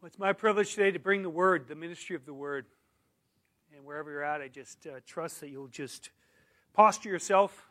Well, 0.00 0.06
it's 0.06 0.18
my 0.18 0.32
privilege 0.32 0.76
today 0.76 0.92
to 0.92 1.00
bring 1.00 1.22
the 1.22 1.30
word, 1.30 1.66
the 1.66 1.74
ministry 1.74 2.14
of 2.14 2.24
the 2.24 2.32
word. 2.32 2.66
And 3.74 3.84
wherever 3.84 4.12
you're 4.12 4.22
at, 4.22 4.40
I 4.40 4.46
just 4.46 4.86
uh, 4.86 5.00
trust 5.04 5.40
that 5.40 5.50
you'll 5.50 5.66
just 5.66 6.10
posture 6.72 7.08
yourself, 7.08 7.68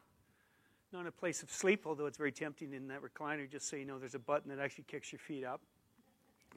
not 0.92 1.00
in 1.02 1.08
a 1.08 1.12
place 1.12 1.42
of 1.42 1.50
sleep, 1.50 1.84
although 1.86 2.06
it's 2.06 2.18
very 2.18 2.34
tempting 2.34 2.74
in 2.74 2.90
that 2.90 3.00
recliner, 3.02 3.50
just 3.50 3.70
so 3.70 3.78
you 3.78 3.86
know 3.86 3.98
there's 3.98 4.14
a 4.14 4.20
button 4.20 4.50
that 4.50 4.60
actually 4.60 4.84
kicks 4.90 5.10
your 5.10 5.20
feet 5.20 5.46
up 5.46 5.62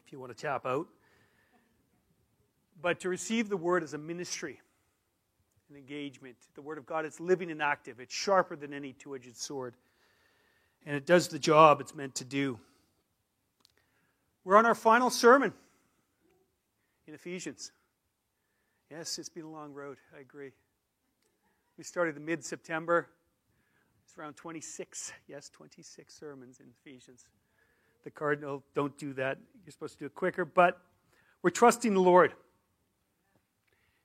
if 0.05 0.11
you 0.11 0.19
want 0.19 0.37
to 0.37 0.43
tap 0.43 0.67
out. 0.67 0.89
But 2.83 2.99
to 3.01 3.09
receive 3.09 3.49
the 3.49 3.57
word 3.57 3.85
as 3.85 3.95
a 3.95 3.99
ministry, 3.99 4.61
an 5.71 5.77
engagement. 5.77 6.35
The 6.57 6.63
word 6.63 6.79
of 6.79 6.87
God 6.87 7.07
is 7.07 7.21
living 7.21 7.49
and 7.49 7.63
active, 7.63 8.01
it's 8.01 8.13
sharper 8.13 8.57
than 8.57 8.75
any 8.75 8.93
two 8.93 9.15
edged 9.15 9.37
sword, 9.37 9.77
and 10.85 10.97
it 10.97 11.07
does 11.07 11.29
the 11.29 11.39
job 11.39 11.81
it's 11.81 11.95
meant 11.95 12.17
to 12.17 12.25
do. 12.25 12.59
We're 14.45 14.57
on 14.57 14.65
our 14.65 14.75
final 14.75 15.11
sermon 15.11 15.53
in 17.07 17.13
Ephesians. 17.13 17.73
Yes, 18.91 19.19
it's 19.19 19.29
been 19.29 19.45
a 19.45 19.51
long 19.51 19.75
road. 19.75 19.99
I 20.17 20.21
agree. 20.21 20.53
We 21.77 21.85
started 21.85 22.17
in 22.17 22.25
mid 22.25 22.43
September. 22.43 23.09
It's 24.05 24.17
around 24.17 24.35
26, 24.35 25.13
yes, 25.29 25.51
26 25.51 26.15
sermons 26.15 26.61
in 26.61 26.67
Ephesians. 26.81 27.27
The 28.03 28.11
cardinal, 28.11 28.65
don't 28.75 28.97
do 28.97 29.13
that. 29.13 29.39
You're 29.65 29.73
supposed 29.73 29.95
to 29.95 29.99
do 30.01 30.07
it 30.07 30.15
quicker, 30.15 30.47
but 30.47 30.81
we're 31.43 31.51
trusting 31.51 31.93
the 31.93 32.01
Lord. 32.01 32.33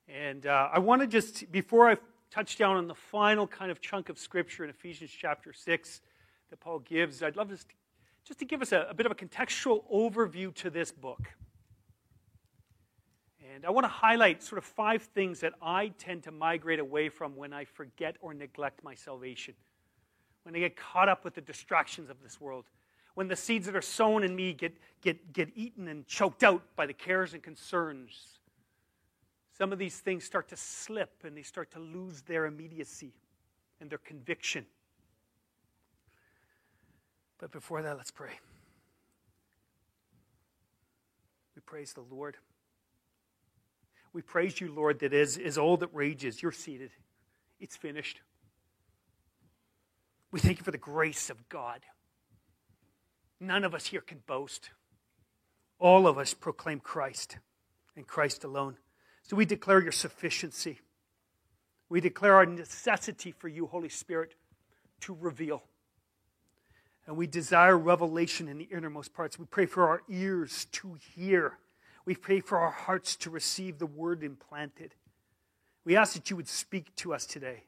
And 0.10 0.46
uh, 0.46 0.70
I 0.72 0.80
want 0.80 1.02
to 1.02 1.08
just, 1.08 1.50
before 1.52 1.90
I 1.90 1.98
touch 2.30 2.58
down 2.58 2.76
on 2.76 2.88
the 2.88 2.94
final 2.94 3.48
kind 3.48 3.72
of 3.72 3.80
chunk 3.80 4.10
of 4.10 4.20
scripture 4.20 4.66
in 4.66 4.70
Ephesians 4.70 5.12
chapter 5.18 5.54
6 5.54 6.02
that 6.50 6.60
Paul 6.60 6.80
gives, 6.80 7.24
I'd 7.24 7.38
love 7.38 7.50
to 7.50 7.58
just 8.26 8.40
to 8.40 8.46
give 8.46 8.62
us 8.62 8.72
a, 8.72 8.88
a 8.90 8.94
bit 8.94 9.06
of 9.06 9.12
a 9.12 9.16
contextual 9.16 9.84
overview 9.94 10.54
to 10.56 10.70
this 10.70 10.92
book. 10.92 11.22
And 13.54 13.66
I 13.66 13.70
want 13.70 13.86
to 13.86 13.90
highlight 13.90 14.44
sort 14.44 14.58
of 14.58 14.66
five 14.66 15.04
things 15.04 15.40
that 15.40 15.54
I 15.62 15.90
tend 16.00 16.24
to 16.24 16.32
migrate 16.32 16.80
away 16.80 17.08
from 17.08 17.36
when 17.36 17.54
I 17.54 17.64
forget 17.64 18.18
or 18.20 18.34
neglect 18.34 18.84
my 18.84 18.96
salvation, 18.96 19.54
when 20.44 20.56
I 20.56 20.60
get 20.60 20.76
caught 20.76 21.08
up 21.08 21.24
with 21.24 21.36
the 21.36 21.42
distractions 21.42 22.10
of 22.10 22.22
this 22.22 22.42
world, 22.42 22.66
when 23.14 23.28
the 23.30 23.36
seeds 23.36 23.66
that 23.68 23.76
are 23.76 23.82
sown 23.82 24.24
in 24.24 24.36
me 24.36 24.52
get, 24.54 24.76
get, 25.02 25.32
get 25.32 25.50
eaten 25.56 25.88
and 25.88 26.06
choked 26.06 26.44
out 26.44 26.64
by 26.76 26.86
the 26.86 26.94
cares 26.94 27.34
and 27.34 27.42
concerns. 27.42 28.40
Some 29.58 29.72
of 29.72 29.80
these 29.80 30.00
things 30.00 30.26
start 30.26 30.50
to 30.50 30.58
slip 30.58 31.24
and 31.24 31.38
they 31.38 31.44
start 31.44 31.72
to 31.72 31.80
lose 31.80 32.24
their 32.24 32.46
immediacy 32.46 33.14
and 33.80 33.90
their 33.90 34.00
conviction. 34.00 34.66
But 37.40 37.52
before 37.52 37.82
that, 37.82 37.98
let's 37.98 38.12
pray. 38.12 38.40
We 41.56 41.62
praise 41.62 41.94
the 41.94 42.02
Lord. 42.02 42.38
We 44.14 44.22
praise 44.22 44.62
you, 44.62 44.72
Lord, 44.72 45.00
that 45.00 45.14
is, 45.14 45.38
as 45.38 45.58
all 45.58 45.78
that 45.78 45.90
rages, 45.94 46.42
you're 46.42 46.52
seated. 46.52 46.92
It's 47.60 47.76
finished. 47.76 48.22
We 50.32 50.40
thank 50.40 50.58
you 50.58 50.64
for 50.64 50.72
the 50.72 50.78
grace 50.78 51.30
of 51.30 51.50
God. 51.50 51.82
None 53.40 53.64
of 53.64 53.76
us 53.76 53.88
here 53.88 54.02
can 54.02 54.20
boast. 54.26 54.70
All 55.80 56.08
of 56.08 56.18
us 56.18 56.34
proclaim 56.34 56.80
Christ 56.80 57.38
and 57.96 58.08
Christ 58.08 58.44
alone. 58.44 58.78
So 59.24 59.36
we 59.36 59.46
declare 59.46 59.82
your 59.82 59.92
sufficiency. 59.92 60.80
We 61.90 62.00
declare 62.00 62.36
our 62.36 62.46
necessity 62.46 63.32
for 63.32 63.48
you, 63.48 63.68
Holy 63.68 63.90
Spirit, 63.90 64.36
to 65.02 65.18
reveal 65.20 65.64
and 67.08 67.18
we 67.18 67.28
desire 67.28 67.78
revelation 67.78 68.48
in 68.48 68.58
the 68.58 68.68
innermost 68.72 69.14
parts. 69.14 69.38
We 69.38 69.46
pray 69.46 69.66
for 69.66 69.88
our 69.88 70.02
ears 70.10 70.66
to 70.74 70.98
hear. 71.16 71.58
We 72.06 72.16
pray 72.16 72.40
for 72.40 72.58
our 72.58 72.72
hearts 72.72 73.16
to 73.18 73.30
receive 73.30 73.78
the 73.78 73.86
word 73.86 74.24
implanted. 74.24 74.96
We 75.84 75.96
ask 75.96 76.14
that 76.14 76.30
you 76.30 76.36
would 76.36 76.48
speak 76.48 76.96
to 76.98 77.14
us 77.14 77.26
today. 77.26 77.64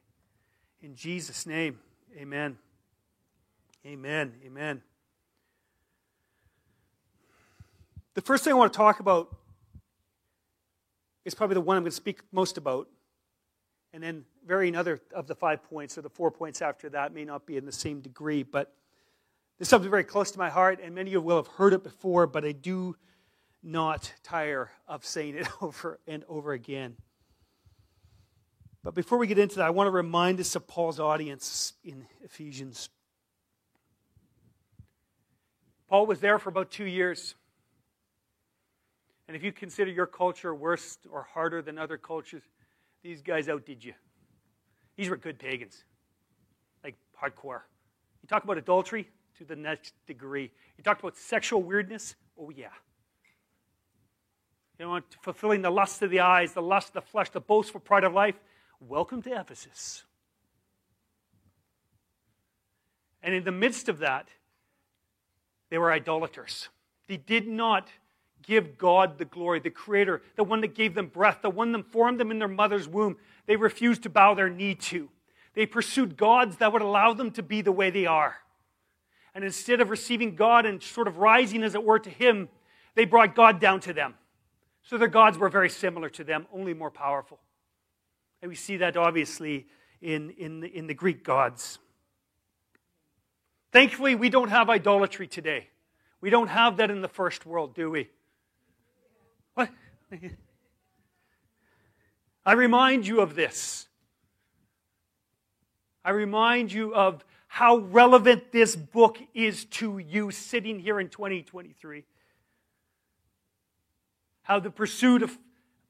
In 0.82 0.96
Jesus' 0.96 1.46
name, 1.46 1.80
amen. 2.16 2.58
Amen. 3.86 4.34
Amen. 4.46 4.82
The 8.16 8.22
first 8.22 8.44
thing 8.44 8.54
I 8.54 8.56
want 8.56 8.74
to 8.74 8.78
talk 8.78 9.00
about 9.00 9.36
is 11.24 11.36
probably 11.36 11.54
the 11.54 11.62
one 11.62 11.78
I'm 11.78 11.84
going 11.84 11.92
to 11.92 11.96
speak 11.96 12.22
most 12.32 12.58
about. 12.58 12.88
And 13.94 14.02
then 14.02 14.26
varying 14.46 14.76
other 14.76 15.00
of 15.14 15.28
the 15.28 15.36
five 15.36 15.64
points 15.64 15.98
or 15.98 16.02
the 16.02 16.10
four 16.10 16.32
points 16.32 16.62
after 16.62 16.90
that 16.90 17.14
may 17.14 17.26
not 17.26 17.46
be 17.46 17.58
in 17.58 17.66
the 17.66 17.72
same 17.72 18.02
degree, 18.02 18.44
but 18.44 18.74
this 19.58 19.68
is 19.68 19.70
something 19.70 19.90
very 19.90 20.04
close 20.04 20.32
to 20.32 20.40
my 20.40 20.50
heart, 20.50 20.80
and 20.84 20.94
many 20.94 21.10
of 21.10 21.14
you 21.14 21.22
will 21.22 21.38
have 21.38 21.48
heard 21.48 21.74
it 21.74 21.84
before, 21.84 22.28
but 22.28 22.46
I 22.46 22.52
do 22.52 22.96
not 23.64 24.14
tire 24.24 24.70
of 24.88 25.04
saying 25.04 25.36
it 25.36 25.48
over 25.62 26.00
and 26.08 26.24
over 26.30 26.54
again. 26.54 26.96
But 28.84 28.94
before 28.94 29.18
we 29.18 29.28
get 29.28 29.40
into 29.40 29.56
that, 29.56 29.66
I 29.66 29.72
want 29.72 29.88
to 29.88 29.92
remind 29.92 30.40
us 30.40 30.56
of 30.56 30.68
Paul's 30.68 31.00
audience 31.00 31.74
in 31.84 32.06
Ephesians. 32.24 32.90
Paul 35.90 36.06
was 36.06 36.20
there 36.20 36.38
for 36.38 36.50
about 36.50 36.70
two 36.70 36.86
years. 36.86 37.36
And 39.28 39.36
if 39.36 39.44
you 39.44 39.52
consider 39.52 39.92
your 39.92 40.06
culture 40.06 40.54
worse 40.54 41.00
or 41.10 41.24
harder 41.24 41.62
than 41.62 41.78
other 41.78 41.98
cultures, 41.98 42.44
these 43.04 43.22
guys 43.22 43.50
outdid 43.50 43.84
you. 43.84 43.94
These 44.96 45.10
were 45.10 45.18
good 45.18 45.38
pagans, 45.38 45.84
like 46.84 46.96
hardcore. 47.22 47.62
You 48.22 48.28
talk 48.28 48.44
about 48.44 48.58
adultery, 48.58 49.10
to 49.38 49.46
the 49.46 49.56
next 49.56 49.94
degree. 50.08 50.52
You 50.78 50.84
talked 50.84 51.02
about 51.02 51.18
sexual 51.18 51.62
weirdness. 51.62 52.16
Oh, 52.40 52.50
yeah. 52.50 52.70
You 54.80 54.86
know, 54.86 55.00
fulfilling 55.22 55.62
the 55.62 55.70
lust 55.70 56.02
of 56.02 56.10
the 56.10 56.20
eyes, 56.20 56.54
the 56.54 56.62
lust 56.62 56.90
of 56.90 56.94
the 56.94 57.02
flesh, 57.02 57.30
the 57.30 57.40
boastful 57.40 57.82
pride 57.82 58.04
of 58.04 58.14
life. 58.14 58.36
Welcome 58.80 59.22
to 59.24 59.40
Ephesus. 59.40 60.04
And 63.22 63.34
in 63.34 63.44
the 63.44 63.52
midst 63.52 63.90
of 63.90 64.00
that, 64.00 64.28
they 65.70 65.78
were 65.78 65.92
idolaters. 65.92 66.70
They 67.08 67.18
did 67.18 67.48
not 67.48 67.90
give 68.44 68.78
God 68.78 69.18
the 69.18 69.26
glory, 69.26 69.60
the 69.60 69.70
Creator, 69.70 70.22
the 70.36 70.44
one 70.44 70.62
that 70.62 70.76
gave 70.76 70.96
them 70.96 71.08
breath, 71.08 71.40
the 71.42 71.50
one 71.50 71.72
that 71.74 71.92
formed 71.92 72.20
them 72.20 72.32
in 72.32 72.40
their 72.40 72.48
mother's 72.48 72.88
womb. 72.88 73.18
They 73.46 73.56
refused 73.56 74.04
to 74.04 74.10
bow 74.10 74.34
their 74.34 74.50
knee 74.50 74.76
to. 74.76 75.10
They 75.54 75.66
pursued 75.66 76.18
gods 76.18 76.58
that 76.58 76.72
would 76.72 76.82
allow 76.82 77.14
them 77.14 77.32
to 77.32 77.44
be 77.44 77.62
the 77.62 77.72
way 77.72 77.90
they 77.90 78.06
are. 78.06 78.38
And 79.38 79.46
instead 79.46 79.80
of 79.82 79.92
receiving 79.92 80.36
God 80.36 80.66
and 80.66 80.82
sort 80.82 81.08
of 81.08 81.20
rising, 81.20 81.62
as 81.62 81.76
it 81.76 81.84
were, 81.84 82.00
to 82.00 82.10
Him, 82.10 82.50
they 82.96 83.06
brought 83.06 83.36
God 83.36 83.60
down 83.60 83.80
to 83.82 83.94
them. 83.94 84.16
So 84.82 84.98
their 84.98 85.08
gods 85.08 85.38
were 85.38 85.48
very 85.48 85.70
similar 85.70 86.10
to 86.10 86.24
them, 86.24 86.48
only 86.52 86.74
more 86.74 86.90
powerful. 86.90 87.38
And 88.42 88.50
we 88.50 88.56
see 88.56 88.78
that 88.78 88.98
obviously 88.98 89.68
in, 90.02 90.32
in, 90.40 90.62
the, 90.62 90.76
in 90.76 90.88
the 90.88 90.96
Greek 90.96 91.24
gods. 91.24 91.78
Thankfully, 93.72 94.16
we 94.16 94.30
don't 94.30 94.50
have 94.50 94.72
idolatry 94.72 95.28
today. 95.28 95.68
We 96.20 96.32
don't 96.32 96.48
have 96.48 96.78
that 96.78 96.90
in 96.90 97.02
the 97.02 97.08
first 97.08 97.46
world, 97.46 97.76
do 97.76 97.92
we? 97.92 98.10
What? 99.54 99.70
I 102.44 102.54
remind 102.54 103.06
you 103.06 103.22
of 103.22 103.36
this. 103.36 103.88
I 106.04 106.10
remind 106.10 106.74
you 106.74 106.96
of 106.96 107.24
how 107.48 107.78
relevant 107.78 108.52
this 108.52 108.76
book 108.76 109.18
is 109.34 109.66
to 109.66 109.98
you 109.98 110.32
sitting 110.32 110.80
here 110.80 111.00
in 111.00 111.10
2023. 111.10 112.04
How 114.44 114.60
the 114.60 114.70
pursuit 114.70 115.24
of 115.24 115.38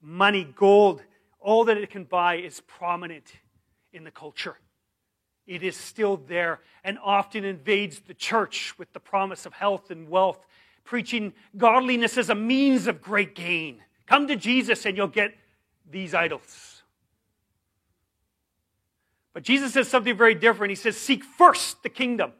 money, 0.00 0.44
gold, 0.56 1.02
all 1.40 1.64
that 1.64 1.76
it 1.76 1.90
can 1.90 2.04
buy 2.04 2.36
is 2.36 2.60
prominent 2.60 3.32
in 3.92 4.04
the 4.04 4.10
culture. 4.10 4.56
It 5.46 5.62
is 5.62 5.76
still 5.76 6.16
there 6.16 6.60
and 6.84 6.98
often 7.02 7.44
invades 7.44 8.00
the 8.00 8.14
church 8.14 8.78
with 8.78 8.92
the 8.92 9.00
promise 9.00 9.46
of 9.46 9.52
health 9.52 9.90
and 9.90 10.08
wealth, 10.08 10.44
preaching 10.84 11.32
godliness 11.56 12.18
as 12.18 12.30
a 12.30 12.34
means 12.34 12.86
of 12.86 13.00
great 13.00 13.34
gain. 13.34 13.82
Come 14.06 14.26
to 14.28 14.36
Jesus 14.36 14.86
and 14.86 14.96
you'll 14.96 15.08
get 15.08 15.34
these 15.90 16.14
idols. 16.14 16.77
But 19.38 19.44
Jesus 19.44 19.72
says 19.72 19.86
something 19.86 20.16
very 20.16 20.34
different. 20.34 20.72
He 20.72 20.74
says, 20.74 20.96
Seek 20.96 21.22
first 21.22 21.84
the 21.84 21.88
kingdom 21.88 22.32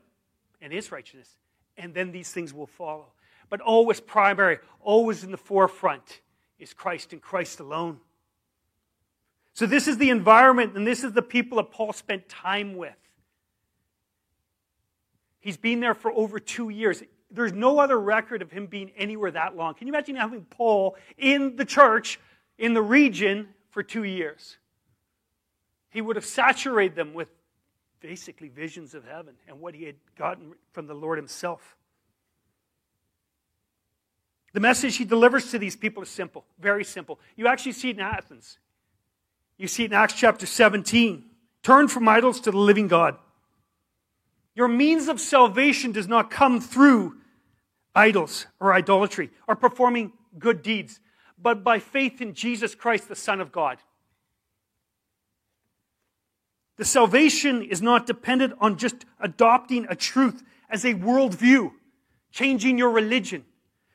and 0.60 0.72
his 0.72 0.90
righteousness, 0.90 1.36
and 1.76 1.94
then 1.94 2.10
these 2.10 2.32
things 2.32 2.52
will 2.52 2.66
follow. 2.66 3.12
But 3.48 3.60
always 3.60 4.00
primary, 4.00 4.58
always 4.80 5.22
in 5.22 5.30
the 5.30 5.36
forefront 5.36 6.22
is 6.58 6.74
Christ 6.74 7.12
and 7.12 7.22
Christ 7.22 7.60
alone. 7.60 8.00
So, 9.52 9.64
this 9.64 9.86
is 9.86 9.98
the 9.98 10.10
environment, 10.10 10.76
and 10.76 10.84
this 10.84 11.04
is 11.04 11.12
the 11.12 11.22
people 11.22 11.58
that 11.58 11.70
Paul 11.70 11.92
spent 11.92 12.28
time 12.28 12.74
with. 12.74 12.98
He's 15.38 15.56
been 15.56 15.78
there 15.78 15.94
for 15.94 16.10
over 16.10 16.40
two 16.40 16.68
years. 16.68 17.04
There's 17.30 17.52
no 17.52 17.78
other 17.78 18.00
record 18.00 18.42
of 18.42 18.50
him 18.50 18.66
being 18.66 18.90
anywhere 18.96 19.30
that 19.30 19.56
long. 19.56 19.74
Can 19.74 19.86
you 19.86 19.92
imagine 19.92 20.16
having 20.16 20.46
Paul 20.46 20.96
in 21.16 21.54
the 21.54 21.64
church, 21.64 22.18
in 22.58 22.74
the 22.74 22.82
region, 22.82 23.50
for 23.70 23.84
two 23.84 24.02
years? 24.02 24.56
He 25.98 26.02
would 26.02 26.14
have 26.14 26.24
saturated 26.24 26.94
them 26.94 27.12
with 27.12 27.28
basically 27.98 28.48
visions 28.48 28.94
of 28.94 29.04
heaven 29.04 29.34
and 29.48 29.58
what 29.58 29.74
he 29.74 29.82
had 29.82 29.96
gotten 30.16 30.52
from 30.70 30.86
the 30.86 30.94
Lord 30.94 31.18
himself. 31.18 31.76
The 34.52 34.60
message 34.60 34.96
he 34.96 35.04
delivers 35.04 35.50
to 35.50 35.58
these 35.58 35.74
people 35.74 36.04
is 36.04 36.08
simple, 36.08 36.44
very 36.60 36.84
simple. 36.84 37.18
You 37.34 37.48
actually 37.48 37.72
see 37.72 37.90
it 37.90 37.96
in 37.96 38.00
Athens. 38.00 38.58
You 39.56 39.66
see 39.66 39.82
it 39.82 39.86
in 39.86 39.92
Acts 39.92 40.14
chapter 40.14 40.46
17. 40.46 41.24
Turn 41.64 41.88
from 41.88 42.06
idols 42.06 42.38
to 42.42 42.52
the 42.52 42.58
living 42.58 42.86
God. 42.86 43.16
Your 44.54 44.68
means 44.68 45.08
of 45.08 45.20
salvation 45.20 45.90
does 45.90 46.06
not 46.06 46.30
come 46.30 46.60
through 46.60 47.16
idols 47.92 48.46
or 48.60 48.72
idolatry 48.72 49.30
or 49.48 49.56
performing 49.56 50.12
good 50.38 50.62
deeds, 50.62 51.00
but 51.36 51.64
by 51.64 51.80
faith 51.80 52.20
in 52.20 52.34
Jesus 52.34 52.76
Christ, 52.76 53.08
the 53.08 53.16
Son 53.16 53.40
of 53.40 53.50
God. 53.50 53.78
The 56.78 56.84
salvation 56.84 57.62
is 57.62 57.82
not 57.82 58.06
dependent 58.06 58.54
on 58.60 58.78
just 58.78 59.04
adopting 59.20 59.86
a 59.90 59.96
truth 59.96 60.42
as 60.70 60.84
a 60.84 60.94
worldview, 60.94 61.72
changing 62.30 62.78
your 62.78 62.90
religion, 62.90 63.44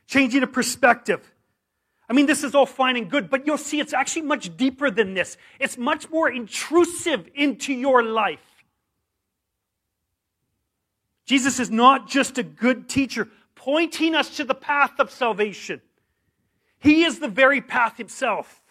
changing 0.06 0.44
a 0.44 0.48
perspective. 0.48 1.34
I 2.10 2.14
mean, 2.14 2.26
this 2.26 2.44
is 2.44 2.54
all 2.54 2.66
fine 2.66 2.98
and 2.98 3.10
good, 3.10 3.30
but 3.30 3.48
you'll 3.48 3.58
see 3.58 3.80
it's 3.80 3.94
actually 3.94 4.24
much 4.24 4.56
deeper 4.58 4.92
than 4.92 5.14
this. 5.14 5.38
It's 5.60 5.78
much 5.78 6.10
more 6.10 6.30
intrusive 6.30 7.30
into 7.34 7.74
your 7.74 8.04
life. 8.04 8.66
Jesus 11.26 11.62
is 11.62 11.72
not 11.72 12.10
just 12.10 12.38
a 12.38 12.44
good 12.44 12.90
teacher 12.90 13.30
pointing 13.56 14.14
us 14.14 14.36
to 14.36 14.44
the 14.44 14.54
path 14.54 15.00
of 15.00 15.10
salvation. 15.10 15.82
He 16.80 17.06
is 17.06 17.20
the 17.20 17.30
very 17.30 17.62
path 17.62 17.96
himself. 17.96 18.62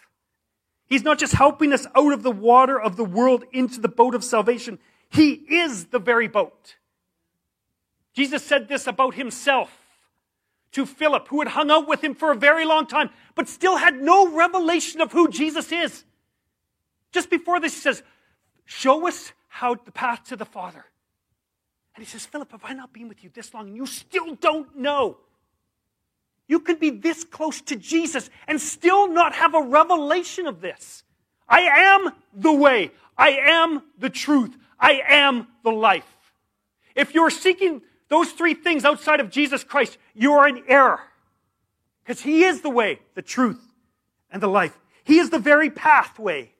He's 0.87 1.03
not 1.03 1.19
just 1.19 1.33
helping 1.33 1.73
us 1.73 1.87
out 1.95 2.13
of 2.13 2.23
the 2.23 2.31
water 2.31 2.79
of 2.79 2.97
the 2.97 3.05
world 3.05 3.45
into 3.51 3.79
the 3.79 3.87
boat 3.87 4.15
of 4.15 4.23
salvation. 4.23 4.79
He 5.09 5.31
is 5.31 5.85
the 5.85 5.99
very 5.99 6.27
boat. 6.27 6.75
Jesus 8.13 8.43
said 8.43 8.67
this 8.67 8.85
about 8.87 9.15
himself 9.15 9.71
to 10.73 10.85
Philip, 10.85 11.27
who 11.27 11.39
had 11.39 11.49
hung 11.49 11.71
out 11.71 11.87
with 11.87 12.03
him 12.03 12.15
for 12.15 12.31
a 12.31 12.35
very 12.35 12.65
long 12.65 12.87
time, 12.87 13.09
but 13.35 13.47
still 13.47 13.77
had 13.77 14.01
no 14.01 14.31
revelation 14.31 15.01
of 15.01 15.11
who 15.11 15.29
Jesus 15.29 15.71
is. 15.71 16.03
Just 17.11 17.29
before 17.29 17.59
this, 17.59 17.73
he 17.75 17.79
says, 17.79 18.03
Show 18.65 19.07
us 19.07 19.33
how 19.47 19.75
the 19.75 19.91
path 19.91 20.23
to 20.25 20.35
the 20.35 20.45
Father. 20.45 20.85
And 21.95 22.03
he 22.03 22.09
says, 22.09 22.25
Philip, 22.25 22.51
have 22.51 22.63
I 22.63 22.73
not 22.73 22.91
been 22.91 23.07
with 23.07 23.23
you 23.23 23.29
this 23.31 23.53
long 23.53 23.67
and 23.67 23.75
you 23.75 23.85
still 23.85 24.35
don't 24.35 24.75
know? 24.75 25.17
You 26.53 26.59
could 26.59 26.79
be 26.79 26.91
this 26.91 27.23
close 27.23 27.61
to 27.61 27.75
Jesus 27.75 28.29
and 28.47 28.61
still 28.61 29.11
not 29.11 29.33
have 29.33 29.55
a 29.55 29.61
revelation 29.63 30.45
of 30.45 30.61
this. 30.61 31.03
I 31.49 31.61
am 31.61 32.11
the 32.31 32.53
way. 32.53 32.91
I 33.17 33.29
am 33.29 33.81
the 33.97 34.11
truth. 34.11 34.55
I 34.79 35.01
am 35.07 35.47
the 35.63 35.71
life. 35.71 36.05
If 36.93 37.15
you're 37.15 37.31
seeking 37.31 37.81
those 38.07 38.29
three 38.33 38.53
things 38.53 38.85
outside 38.85 39.19
of 39.19 39.31
Jesus 39.31 39.63
Christ, 39.63 39.97
you 40.13 40.33
are 40.33 40.47
in 40.47 40.63
error. 40.67 40.99
Because 42.03 42.21
He 42.21 42.43
is 42.43 42.61
the 42.61 42.69
way, 42.69 42.99
the 43.15 43.23
truth, 43.23 43.73
and 44.29 44.39
the 44.39 44.47
life. 44.47 44.77
He 45.03 45.17
is 45.17 45.31
the 45.31 45.39
very 45.39 45.71
pathway. 45.71 46.51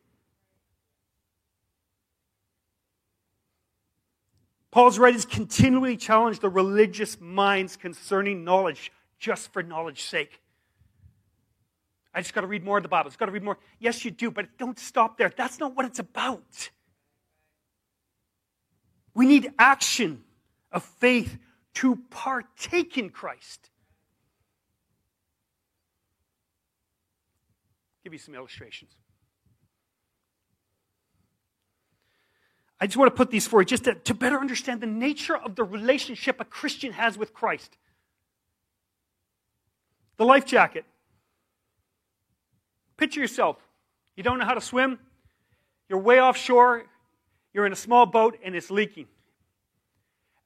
Paul's 4.71 4.97
writings 4.97 5.25
continually 5.25 5.97
challenge 5.97 6.39
the 6.39 6.49
religious 6.49 7.21
minds 7.21 7.77
concerning 7.77 8.43
knowledge 8.43 8.91
just 9.23 9.53
for 9.53 9.63
knowledge's 9.63 10.03
sake. 10.03 10.41
I 12.13 12.19
just 12.19 12.33
got 12.33 12.41
to 12.41 12.47
read 12.47 12.65
more 12.65 12.75
of 12.75 12.83
the 12.83 12.89
Bible. 12.89 13.07
It's 13.07 13.15
got 13.15 13.27
to 13.27 13.31
read 13.31 13.41
more. 13.41 13.57
Yes, 13.79 14.03
you 14.03 14.11
do, 14.11 14.29
but 14.29 14.57
don't 14.57 14.77
stop 14.77 15.17
there. 15.17 15.31
That's 15.35 15.59
not 15.59 15.77
what 15.77 15.85
it's 15.85 15.99
about. 15.99 16.69
We 19.15 19.25
need 19.25 19.53
action 19.57 20.25
of 20.73 20.83
faith 20.83 21.37
to 21.75 21.95
partake 22.09 22.97
in 22.97 23.09
Christ. 23.09 23.69
Give 28.03 28.11
you 28.11 28.19
some 28.19 28.35
illustrations. 28.35 28.91
I 32.77 32.87
just 32.87 32.97
want 32.97 33.09
to 33.09 33.15
put 33.15 33.31
these 33.31 33.47
for 33.47 33.61
you 33.61 33.65
just 33.65 33.85
to, 33.85 33.95
to 33.95 34.13
better 34.13 34.37
understand 34.37 34.81
the 34.81 34.87
nature 34.87 35.37
of 35.37 35.55
the 35.55 35.63
relationship 35.63 36.41
a 36.41 36.45
Christian 36.45 36.91
has 36.91 37.17
with 37.17 37.33
Christ. 37.33 37.77
The 40.17 40.25
life 40.25 40.45
jacket. 40.45 40.85
Picture 42.97 43.19
yourself. 43.19 43.57
You 44.15 44.23
don't 44.23 44.39
know 44.39 44.45
how 44.45 44.53
to 44.53 44.61
swim. 44.61 44.99
You're 45.89 45.99
way 45.99 46.21
offshore. 46.21 46.85
You're 47.53 47.65
in 47.65 47.73
a 47.73 47.77
small 47.77 48.05
boat 48.05 48.37
and 48.43 48.55
it's 48.55 48.71
leaking. 48.71 49.07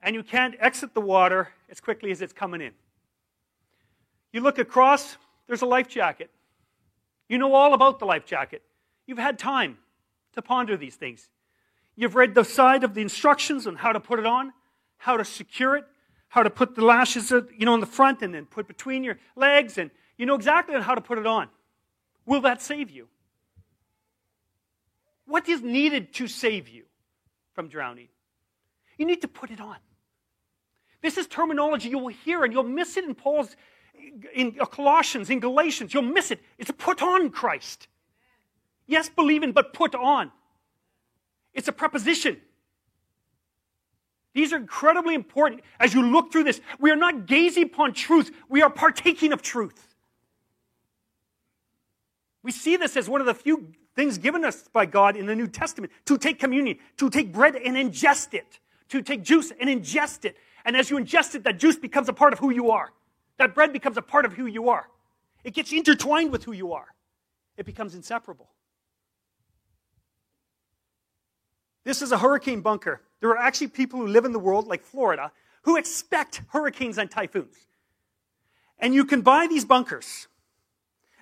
And 0.02 0.16
you 0.16 0.24
can't 0.24 0.56
exit 0.60 0.94
the 0.94 1.02
water 1.02 1.50
as 1.70 1.80
quickly 1.80 2.12
as 2.12 2.22
it's 2.22 2.34
coming 2.34 2.62
in. 2.62 2.72
You 4.32 4.42
look 4.42 4.60
across, 4.60 5.18
there's 5.48 5.62
a 5.62 5.66
life 5.66 5.88
jacket. 5.88 6.30
You 7.28 7.38
know 7.38 7.54
all 7.54 7.74
about 7.74 8.00
the 8.00 8.06
life 8.06 8.26
jacket. 8.26 8.62
You've 9.06 9.18
had 9.18 9.40
time 9.40 9.78
to 10.34 10.42
ponder 10.42 10.78
these 10.78 10.96
things. 10.96 11.30
You've 11.96 12.16
read 12.16 12.36
the 12.36 12.44
side 12.44 12.84
of 12.84 12.94
the 12.94 13.02
instructions 13.02 13.68
on 13.68 13.76
how 13.76 13.92
to 13.92 14.00
put 14.00 14.20
it 14.20 14.26
on, 14.26 14.54
how 14.98 15.18
to 15.18 15.26
secure 15.26 15.76
it, 15.76 15.86
how 16.30 16.44
to 16.44 16.50
put 16.50 16.76
the 16.76 16.84
lashes, 16.84 17.32
you 17.32 17.66
know, 17.66 17.74
in 17.74 17.80
the 17.80 17.86
front 17.86 18.22
and 18.22 18.34
then 18.34 18.46
put 18.46 18.68
between 18.68 19.04
your 19.04 19.18
legs, 19.36 19.78
and 19.78 19.90
you 20.18 20.26
know 20.26 20.36
exactly 20.36 20.80
how 20.82 20.96
to 20.96 21.02
put 21.02 21.18
it 21.18 21.26
on. 21.28 21.48
Will 22.26 22.42
that 22.42 22.62
save 22.62 22.90
you? 22.90 23.08
What 25.26 25.48
is 25.50 25.62
needed 25.62 26.14
to 26.16 26.28
save 26.28 26.68
you 26.68 26.84
from 27.54 27.68
drowning? 27.68 28.08
You 28.98 29.06
need 29.06 29.22
to 29.22 29.28
put 29.28 29.52
it 29.52 29.62
on. 29.62 29.78
This 31.02 31.18
is 31.18 31.28
terminology 31.28 31.90
you 31.90 32.00
will 32.00 32.08
hear 32.08 32.44
and 32.44 32.52
you'll 32.52 32.64
miss 32.64 32.98
it 32.98 33.04
in 33.04 33.14
Paul's, 33.14 33.56
in 34.34 34.54
Colossians, 34.54 35.30
in 35.30 35.40
Galatians. 35.40 35.94
You'll 35.94 36.04
miss 36.04 36.32
it. 36.32 36.42
It's 36.58 36.70
a 36.70 36.74
put 36.74 37.02
on 37.02 37.30
Christ. 37.30 37.88
Yes, 38.88 39.10
believe 39.10 39.44
in, 39.44 39.52
but 39.52 39.74
put 39.74 39.94
on. 39.94 40.32
It's 41.54 41.68
a 41.68 41.72
preposition. 41.72 42.38
These 44.38 44.54
are 44.54 44.58
incredibly 44.58 45.16
important 45.16 45.62
as 45.80 45.96
you 45.96 46.04
look 46.04 46.32
through 46.32 46.44
this. 46.44 46.62
We 46.80 46.92
are 46.92 46.96
not 46.96 47.26
gazing 47.26 47.64
upon 47.64 47.94
truth, 47.94 48.30
we 48.48 48.62
are 48.62 48.70
partaking 48.70 49.34
of 49.34 49.42
truth. 49.42 49.96
We 52.44 52.52
see 52.52 52.78
this 52.78 52.96
as 52.96 53.10
one 53.10 53.20
of 53.20 53.26
the 53.26 53.34
few 53.34 53.74
things 53.96 54.20
given 54.20 54.46
us 54.46 54.66
by 54.72 54.86
God 54.86 55.16
in 55.16 55.26
the 55.26 55.36
New 55.36 55.48
Testament 55.48 55.92
to 56.06 56.20
take 56.20 56.40
communion, 56.40 56.78
to 56.98 57.10
take 57.10 57.34
bread 57.34 57.56
and 57.56 57.76
ingest 57.76 58.36
it, 58.36 58.60
to 58.90 59.02
take 59.02 59.24
juice 59.24 59.52
and 59.60 59.72
ingest 59.72 60.24
it. 60.24 60.38
And 60.66 60.78
as 60.78 60.92
you 60.92 60.98
ingest 60.98 61.34
it, 61.34 61.44
that 61.46 61.58
juice 61.58 61.78
becomes 61.78 62.08
a 62.08 62.14
part 62.14 62.32
of 62.32 62.38
who 62.38 62.52
you 62.52 62.70
are. 62.70 62.94
That 63.40 63.56
bread 63.56 63.74
becomes 63.74 63.98
a 63.98 64.04
part 64.04 64.24
of 64.24 64.34
who 64.34 64.46
you 64.46 64.70
are. 64.70 64.86
It 65.44 65.56
gets 65.56 65.74
intertwined 65.74 66.32
with 66.32 66.44
who 66.44 66.52
you 66.52 66.74
are, 66.74 66.94
it 67.58 67.66
becomes 67.66 67.96
inseparable. 67.96 68.52
This 71.86 72.04
is 72.04 72.12
a 72.12 72.20
hurricane 72.20 72.62
bunker. 72.62 73.02
There 73.20 73.30
are 73.30 73.38
actually 73.38 73.68
people 73.68 74.00
who 74.00 74.08
live 74.08 74.26
in 74.26 74.32
the 74.32 74.40
world, 74.40 74.68
like 74.68 74.84
Florida, 74.84 75.32
who 75.64 75.78
expect 75.78 76.42
hurricanes 76.50 76.98
and 76.98 77.10
typhoons. 77.10 77.56
And 78.80 78.94
you 78.94 79.06
can 79.06 79.22
buy 79.22 79.48
these 79.48 79.66
bunkers. 79.66 80.28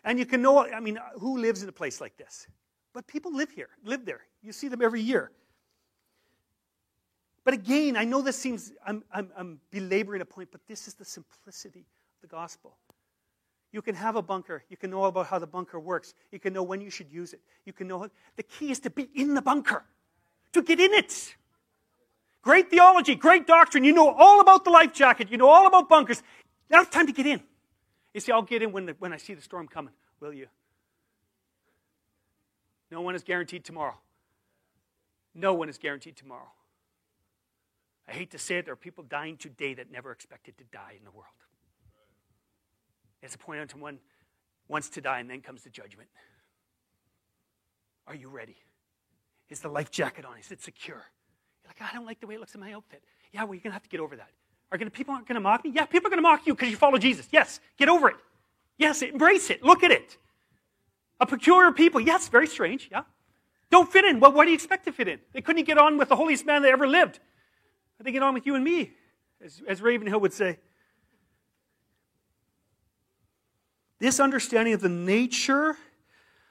And 0.04 0.20
you 0.20 0.26
can 0.26 0.42
know, 0.42 0.68
I 0.68 0.80
mean, 0.80 1.00
who 1.20 1.40
lives 1.40 1.64
in 1.64 1.70
a 1.70 1.72
place 1.72 2.02
like 2.02 2.18
this? 2.18 2.48
But 2.94 3.08
people 3.08 3.34
live 3.34 3.50
here, 3.50 3.70
live 3.84 4.06
there. 4.06 4.22
You 4.42 4.52
see 4.52 4.68
them 4.68 4.82
every 4.82 5.02
year. 5.02 5.32
But 7.44 7.54
again, 7.54 7.96
I 7.96 8.06
know 8.06 8.22
this 8.22 8.38
seems, 8.38 8.72
I'm, 8.86 9.04
I'm, 9.12 9.32
I'm 9.38 9.60
belaboring 9.72 10.22
a 10.22 10.26
point, 10.26 10.50
but 10.52 10.62
this 10.68 10.88
is 10.88 10.96
the 10.96 11.06
simplicity 11.06 11.86
of 12.16 12.22
the 12.22 12.28
gospel. 12.28 12.78
You 13.72 13.82
can 13.82 13.96
have 13.96 14.16
a 14.16 14.22
bunker. 14.22 14.64
You 14.70 14.78
can 14.78 14.90
know 14.90 15.06
about 15.06 15.28
how 15.28 15.38
the 15.38 15.48
bunker 15.48 15.80
works. 15.80 16.14
You 16.32 16.40
can 16.40 16.54
know 16.54 16.64
when 16.64 16.82
you 16.82 16.90
should 16.90 17.12
use 17.12 17.34
it. 17.34 17.42
You 17.66 17.74
can 17.74 17.88
know. 17.88 18.00
How, 18.00 18.10
the 18.36 18.44
key 18.44 18.72
is 18.72 18.80
to 18.82 18.90
be 18.90 19.10
in 19.14 19.34
the 19.34 19.42
bunker 19.42 19.84
to 20.54 20.62
get 20.62 20.80
in 20.80 20.94
it. 20.94 21.36
Great 22.46 22.70
theology, 22.70 23.16
great 23.16 23.48
doctrine. 23.48 23.84
You 23.84 23.92
know 23.92 24.08
all 24.08 24.40
about 24.40 24.64
the 24.66 24.70
life 24.70 24.94
jacket. 24.94 25.32
You 25.32 25.38
know 25.38 25.50
all 25.50 25.66
about 25.66 25.90
bunkers. 25.90 26.22
Now 26.70 26.82
it's 26.82 26.92
time 26.92 27.08
to 27.08 27.12
get 27.12 27.26
in. 27.26 27.42
You 28.14 28.22
see, 28.22 28.32
I'll 28.32 28.44
get 28.44 28.62
in 28.62 28.72
when, 28.72 28.86
the, 28.86 28.96
when 29.00 29.12
I 29.12 29.18
see 29.18 29.34
the 29.34 29.42
storm 29.42 29.68
coming. 29.68 29.96
Will 30.20 30.32
you? 30.32 30.46
No 32.92 33.02
one 33.02 33.16
is 33.16 33.24
guaranteed 33.24 33.66
tomorrow. 33.66 33.96
No 35.34 35.56
one 35.56 35.70
is 35.70 35.80
guaranteed 35.80 36.18
tomorrow. 36.18 36.52
I 38.08 38.12
hate 38.12 38.30
to 38.30 38.38
say 38.38 38.60
it, 38.60 38.66
there 38.66 38.74
are 38.74 38.78
people 38.78 39.04
dying 39.04 39.38
today 39.38 39.74
that 39.74 39.92
never 39.92 40.12
expected 40.12 40.56
to 40.60 40.64
die 40.66 40.94
in 40.96 41.04
the 41.04 41.10
world. 41.10 41.26
It's 43.24 43.34
a 43.34 43.40
point 43.40 43.60
unto 43.60 43.80
one 43.80 43.98
wants 44.68 44.90
to 44.90 45.02
die, 45.02 45.20
and 45.20 45.28
then 45.28 45.42
comes 45.42 45.64
the 45.64 45.72
judgment. 45.72 46.10
Are 48.06 48.14
you 48.14 48.30
ready? 48.30 48.58
Is 49.50 49.62
the 49.62 49.68
life 49.68 49.90
jacket 49.90 50.26
on? 50.26 50.38
Is 50.38 50.52
it 50.52 50.62
secure? 50.62 51.06
You're 51.66 51.70
like, 51.70 51.78
oh, 51.82 51.90
I 51.92 51.96
don't 51.96 52.06
like 52.06 52.20
the 52.22 52.28
way 52.28 52.36
it 52.36 52.40
looks 52.40 52.54
in 52.54 52.62
my 52.62 52.74
outfit. 52.74 53.02
Yeah, 53.34 53.44
well, 53.44 53.56
you're 53.56 53.62
going 53.62 53.72
to 53.72 53.74
have 53.74 53.84
to 53.84 53.90
get 53.90 54.00
over 54.00 54.16
that. 54.16 54.30
Are 54.72 54.78
gonna, 54.78 54.92
people 54.92 55.14
aren't 55.14 55.28
going 55.28 55.36
to 55.36 55.42
mock 55.42 55.64
me? 55.64 55.72
Yeah, 55.74 55.86
people 55.86 56.08
are 56.08 56.12
going 56.12 56.18
to 56.18 56.28
mock 56.28 56.46
you 56.46 56.54
because 56.54 56.70
you 56.70 56.78
follow 56.78 56.98
Jesus. 56.98 57.28
Yes, 57.32 57.60
get 57.78 57.90
over 57.90 58.10
it. 58.10 58.16
Yes, 58.78 59.02
embrace 59.02 59.50
it. 59.50 59.64
Look 59.64 59.84
at 59.84 59.92
it. 59.92 60.18
A 61.20 61.26
peculiar 61.26 61.72
people. 61.72 62.00
Yes, 62.00 62.28
very 62.28 62.48
strange. 62.48 62.90
Yeah. 62.92 63.04
Don't 63.72 63.92
fit 63.92 64.06
in. 64.06 64.20
Well, 64.20 64.32
why 64.32 64.46
do 64.46 64.52
you 64.52 64.56
expect 64.56 64.86
to 64.86 64.92
fit 64.92 65.08
in? 65.08 65.20
They 65.34 65.42
couldn't 65.42 65.64
get 65.64 65.78
on 65.78 65.98
with 65.98 66.10
the 66.10 66.16
holiest 66.16 66.46
man 66.46 66.62
that 66.62 66.72
ever 66.72 66.88
lived. 66.88 67.18
How 67.98 68.04
do 68.04 68.04
they 68.04 68.12
get 68.12 68.22
on 68.22 68.34
with 68.34 68.46
you 68.46 68.56
and 68.56 68.64
me, 68.64 68.92
as, 69.44 69.62
as 69.68 69.82
Ravenhill 69.82 70.20
would 70.20 70.34
say. 70.34 70.60
This 74.00 74.20
understanding 74.20 74.74
of 74.74 74.82
the 74.82 74.90
nature 74.90 75.78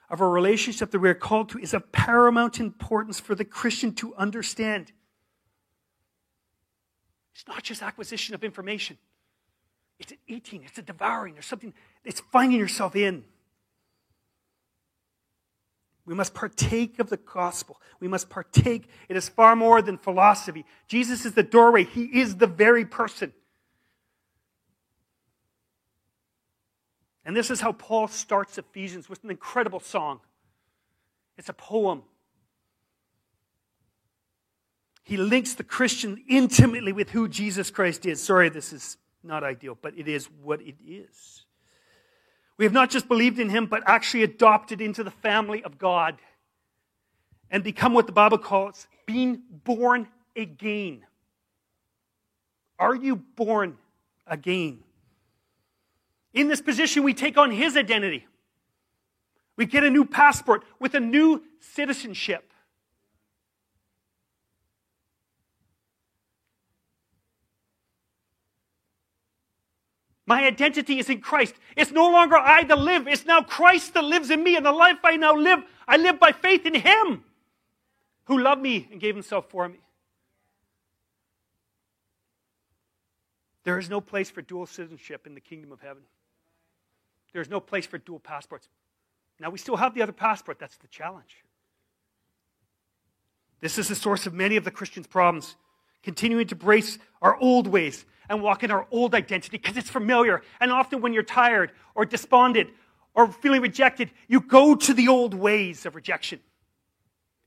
of 0.09 0.21
a 0.21 0.27
relationship 0.27 0.91
that 0.91 0.99
we 0.99 1.09
are 1.09 1.15
called 1.15 1.51
to 1.51 1.59
is 1.59 1.75
of 1.75 1.93
paramount 1.93 2.59
importance 2.59 3.21
for 3.21 3.35
the 3.35 3.45
Christian 3.45 3.93
to 3.97 4.15
understand. 4.17 4.93
It's 7.35 7.47
not 7.49 7.63
just 7.63 7.83
acquisition 7.83 8.35
of 8.35 8.45
information. 8.45 8.97
It's 9.99 10.13
an 10.13 10.19
eating, 10.27 10.63
it's 10.65 10.79
a 10.79 10.83
devouring, 10.83 11.35
there's 11.35 11.47
something, 11.47 11.73
it's 12.05 12.21
finding 12.21 12.59
yourself 12.59 12.97
in. 12.97 13.25
We 16.07 16.15
must 16.15 16.35
partake 16.35 16.99
of 16.99 17.09
the 17.09 17.17
gospel. 17.17 17.81
We 17.99 18.09
must 18.09 18.29
partake. 18.29 18.89
It 19.09 19.17
is 19.17 19.29
far 19.29 19.57
more 19.57 19.81
than 19.81 19.97
philosophy. 19.97 20.67
Jesus 20.87 21.25
is 21.25 21.33
the 21.33 21.43
doorway. 21.43 21.85
He 21.85 22.05
is 22.21 22.37
the 22.37 22.47
very 22.47 22.85
person. 22.85 23.33
And 27.25 27.35
this 27.35 27.51
is 27.51 27.63
how 27.63 27.73
Paul 27.73 28.09
starts 28.09 28.59
Ephesians 28.59 29.09
with 29.09 29.25
an 29.25 29.31
incredible 29.31 29.81
song. 29.81 30.21
It's 31.39 31.49
a 31.49 31.55
poem. 31.55 32.03
He 35.05 35.19
links 35.19 35.55
the 35.55 35.65
Christian 35.65 36.25
intimately 36.29 36.93
with 36.93 37.11
who 37.11 37.29
Jesus 37.29 37.71
Christ 37.71 38.07
is. 38.07 38.23
Sorry, 38.23 38.49
this 38.49 38.73
is 38.73 38.97
not 39.23 39.45
ideal, 39.45 39.79
but 39.81 39.97
it 39.97 40.09
is 40.09 40.27
what 40.43 40.63
it 40.63 40.77
is. 40.85 41.45
We 42.57 42.65
have 42.65 42.73
not 42.73 42.91
just 42.91 43.07
believed 43.07 43.39
in 43.39 43.51
him, 43.51 43.67
but 43.67 43.83
actually 43.87 44.23
adopted 44.23 44.81
into 44.81 45.05
the 45.05 45.11
family 45.11 45.63
of 45.63 45.79
God 45.79 46.17
and 47.51 47.63
become 47.63 47.93
what 47.93 48.07
the 48.07 48.13
Bible 48.13 48.39
calls 48.39 48.87
being 49.07 49.43
born 49.65 50.09
again. 50.35 51.05
Are 52.79 52.95
you 52.95 53.17
born 53.17 53.77
again? 54.27 54.81
In 56.33 56.49
this 56.49 56.63
position, 56.63 57.03
we 57.03 57.13
take 57.13 57.37
on 57.37 57.51
his 57.51 57.77
identity. 57.77 58.27
We 59.57 59.67
get 59.67 59.85
a 59.85 59.91
new 59.91 60.05
passport 60.05 60.65
with 60.81 60.95
a 60.95 61.01
new 61.01 61.43
citizenship. 61.61 62.51
My 70.27 70.47
identity 70.47 70.99
is 70.99 71.11
in 71.11 71.21
Christ. 71.21 71.55
It's 71.77 71.91
no 71.91 72.11
longer 72.11 72.37
I 72.37 72.65
that 72.65 72.79
live, 72.79 73.07
it's 73.07 73.27
now 73.27 73.43
Christ 73.43 73.95
that 73.95 74.05
lives 74.05 74.31
in 74.31 74.43
me. 74.43 74.57
And 74.57 74.65
the 74.65 74.73
life 74.73 74.99
I 75.05 75.17
now 75.17 75.35
live, 75.37 75.61
I 75.87 75.97
live 75.97 76.19
by 76.19 76.33
faith 76.33 76.65
in 76.65 76.75
Him 76.75 77.25
who 78.25 78.39
loved 78.39 78.63
me 78.63 78.89
and 78.91 79.01
gave 79.01 79.15
Himself 79.15 79.51
for 79.51 79.69
me. 79.69 79.79
There 83.65 83.79
is 83.79 83.89
no 83.89 84.01
place 84.01 84.31
for 84.31 84.43
dual 84.43 84.67
citizenship 84.67 85.27
in 85.27 85.35
the 85.35 85.41
kingdom 85.41 85.73
of 85.73 85.81
heaven. 85.81 86.03
There 87.33 87.43
is 87.43 87.49
no 87.49 87.61
place 87.61 87.87
for 87.87 87.99
dual 87.99 88.21
passports. 88.21 88.69
Now, 89.41 89.51
we 89.51 89.59
still 89.59 89.77
have 89.77 89.95
the 89.95 90.03
other 90.03 90.13
passport. 90.13 90.59
That's 90.59 90.77
the 90.77 90.87
challenge. 90.87 91.45
This 93.61 93.79
is 93.79 93.89
the 93.89 93.95
source 93.95 94.27
of 94.27 94.35
many 94.35 94.57
of 94.57 94.65
the 94.65 94.71
Christians' 94.71 95.07
problems, 95.07 95.57
continuing 96.03 96.47
to 96.49 96.55
brace 96.55 96.99
our 97.21 97.37
old 97.37 97.67
ways 97.67 98.05
and 98.29 98.43
walk 98.43 98.63
in 98.63 98.71
our 98.71 98.87
old 98.91 99.15
identity 99.15 99.57
because 99.57 99.77
it's 99.77 99.91
familiar. 99.91 100.43
And 100.61 100.71
often 100.73 101.01
when 101.01 101.13
you're 101.13 101.23
tired 101.23 101.73
or 101.95 102.05
despondent 102.05 102.71
or 103.15 103.31
feeling 103.31 103.61
rejected, 103.61 104.11
you 104.29 104.41
go 104.41 104.75
to 104.75 104.95
the 104.95 105.09
old 105.09 105.35
ways 105.35 105.87
of 105.87 105.95
rejection. 105.95 106.41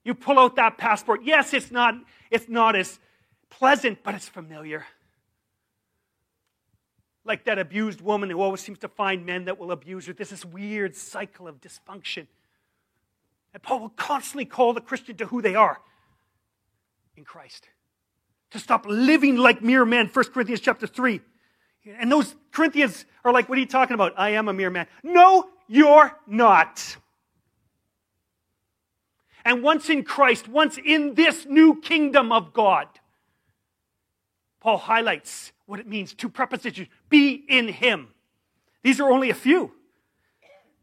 You 0.03 0.13
pull 0.13 0.39
out 0.39 0.55
that 0.55 0.77
passport. 0.77 1.21
Yes, 1.23 1.53
it's 1.53 1.71
not, 1.71 1.95
it's 2.31 2.47
not 2.47 2.75
as 2.75 2.99
pleasant, 3.49 3.99
but 4.03 4.15
it's 4.15 4.29
familiar. 4.29 4.85
Like 7.25 7.43
that 7.45 7.59
abused 7.59 7.99
woman 7.99 8.29
who 8.29 8.41
always 8.41 8.61
seems 8.61 8.79
to 8.79 8.87
find 8.87 9.25
men 9.25 9.45
that 9.45 9.59
will 9.59 9.71
abuse 9.71 10.05
her. 10.07 10.13
There's 10.13 10.29
this 10.29 10.45
weird 10.45 10.95
cycle 10.95 11.47
of 11.47 11.59
dysfunction. 11.59 12.27
And 13.53 13.61
Paul 13.61 13.79
will 13.81 13.89
constantly 13.89 14.45
call 14.45 14.73
the 14.73 14.81
Christian 14.81 15.17
to 15.17 15.25
who 15.25 15.41
they 15.41 15.55
are 15.55 15.81
in 17.17 17.25
Christ 17.25 17.67
to 18.51 18.59
stop 18.59 18.85
living 18.87 19.37
like 19.37 19.61
mere 19.61 19.85
men. 19.85 20.09
1 20.11 20.25
Corinthians 20.25 20.61
chapter 20.61 20.87
3. 20.87 21.21
And 21.99 22.11
those 22.11 22.35
Corinthians 22.51 23.05
are 23.23 23.31
like, 23.31 23.47
what 23.49 23.57
are 23.57 23.61
you 23.61 23.67
talking 23.67 23.93
about? 23.93 24.13
I 24.17 24.31
am 24.31 24.47
a 24.47 24.53
mere 24.53 24.69
man. 24.69 24.87
No, 25.03 25.47
you're 25.67 26.17
not. 26.27 26.97
And 29.45 29.63
once 29.63 29.89
in 29.89 30.03
Christ, 30.03 30.49
once 30.49 30.77
in 30.77 31.13
this 31.13 31.45
new 31.45 31.79
kingdom 31.79 32.31
of 32.33 32.51
God, 32.51 32.87
Paul 34.59 34.77
highlights 34.77 35.53
what 35.65 35.79
it 35.79 35.87
means 35.87 36.13
to 36.15 36.27
prepositions 36.27 36.89
be 37.09 37.45
in 37.47 37.69
Him. 37.69 38.09
These 38.83 38.99
are 38.99 39.09
only 39.09 39.29
a 39.29 39.33
few, 39.33 39.71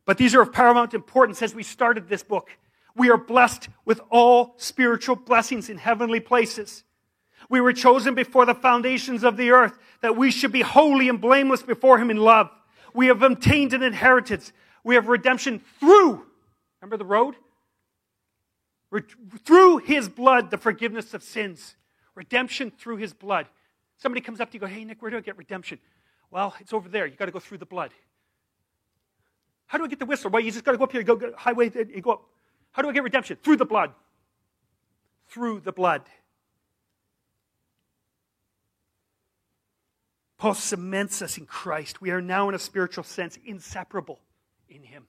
but 0.06 0.16
these 0.16 0.34
are 0.34 0.40
of 0.40 0.52
paramount 0.52 0.94
importance 0.94 1.42
as 1.42 1.54
we 1.54 1.62
started 1.62 2.08
this 2.08 2.22
book. 2.22 2.48
We 2.96 3.10
are 3.10 3.18
blessed 3.18 3.68
with 3.84 4.00
all 4.08 4.54
spiritual 4.56 5.16
blessings 5.16 5.68
in 5.68 5.76
heavenly 5.76 6.20
places. 6.20 6.84
We 7.48 7.60
were 7.60 7.72
chosen 7.72 8.14
before 8.14 8.46
the 8.46 8.54
foundations 8.54 9.24
of 9.24 9.36
the 9.36 9.50
earth 9.50 9.78
that 10.00 10.16
we 10.16 10.30
should 10.30 10.52
be 10.52 10.62
holy 10.62 11.08
and 11.08 11.20
blameless 11.20 11.62
before 11.62 11.98
Him 11.98 12.10
in 12.10 12.16
love. 12.16 12.50
We 12.92 13.06
have 13.06 13.22
obtained 13.22 13.72
an 13.72 13.82
inheritance. 13.82 14.52
We 14.82 14.94
have 14.94 15.08
redemption 15.08 15.62
through, 15.80 16.24
remember 16.80 16.96
the 16.96 17.04
road? 17.04 17.36
Through 19.44 19.78
His 19.78 20.08
blood, 20.08 20.50
the 20.50 20.58
forgiveness 20.58 21.14
of 21.14 21.22
sins. 21.22 21.76
Redemption 22.14 22.70
through 22.70 22.96
His 22.98 23.12
blood. 23.12 23.46
Somebody 23.96 24.20
comes 24.20 24.40
up 24.40 24.50
to 24.50 24.54
you 24.54 24.60
go, 24.60 24.66
hey, 24.66 24.84
Nick, 24.84 25.02
where 25.02 25.10
do 25.10 25.16
I 25.16 25.20
get 25.20 25.36
redemption? 25.36 25.78
Well, 26.30 26.54
it's 26.60 26.72
over 26.72 26.88
there. 26.88 27.06
You've 27.06 27.16
got 27.16 27.26
to 27.26 27.32
go 27.32 27.40
through 27.40 27.58
the 27.58 27.66
blood. 27.66 27.92
How 29.66 29.78
do 29.78 29.84
I 29.84 29.88
get 29.88 29.98
the 29.98 30.06
whistle? 30.06 30.30
Well, 30.30 30.42
you 30.42 30.50
just 30.50 30.64
got 30.64 30.72
to 30.72 30.78
go 30.78 30.84
up 30.84 30.92
here, 30.92 31.02
go, 31.02 31.16
go 31.16 31.32
highway, 31.36 31.70
you 31.74 32.00
go 32.00 32.12
up. 32.12 32.22
How 32.72 32.82
do 32.82 32.88
I 32.88 32.92
get 32.92 33.02
redemption? 33.02 33.38
Through 33.42 33.56
the 33.56 33.64
blood. 33.64 33.92
Through 35.28 35.60
the 35.60 35.72
blood. 35.72 36.02
Paul 40.36 40.54
cements 40.54 41.22
us 41.22 41.38
in 41.38 41.46
Christ. 41.46 42.00
We 42.00 42.10
are 42.10 42.20
now, 42.20 42.48
in 42.48 42.54
a 42.54 42.58
spiritual 42.58 43.04
sense, 43.04 43.38
inseparable 43.44 44.20
in 44.68 44.82
Him. 44.82 45.06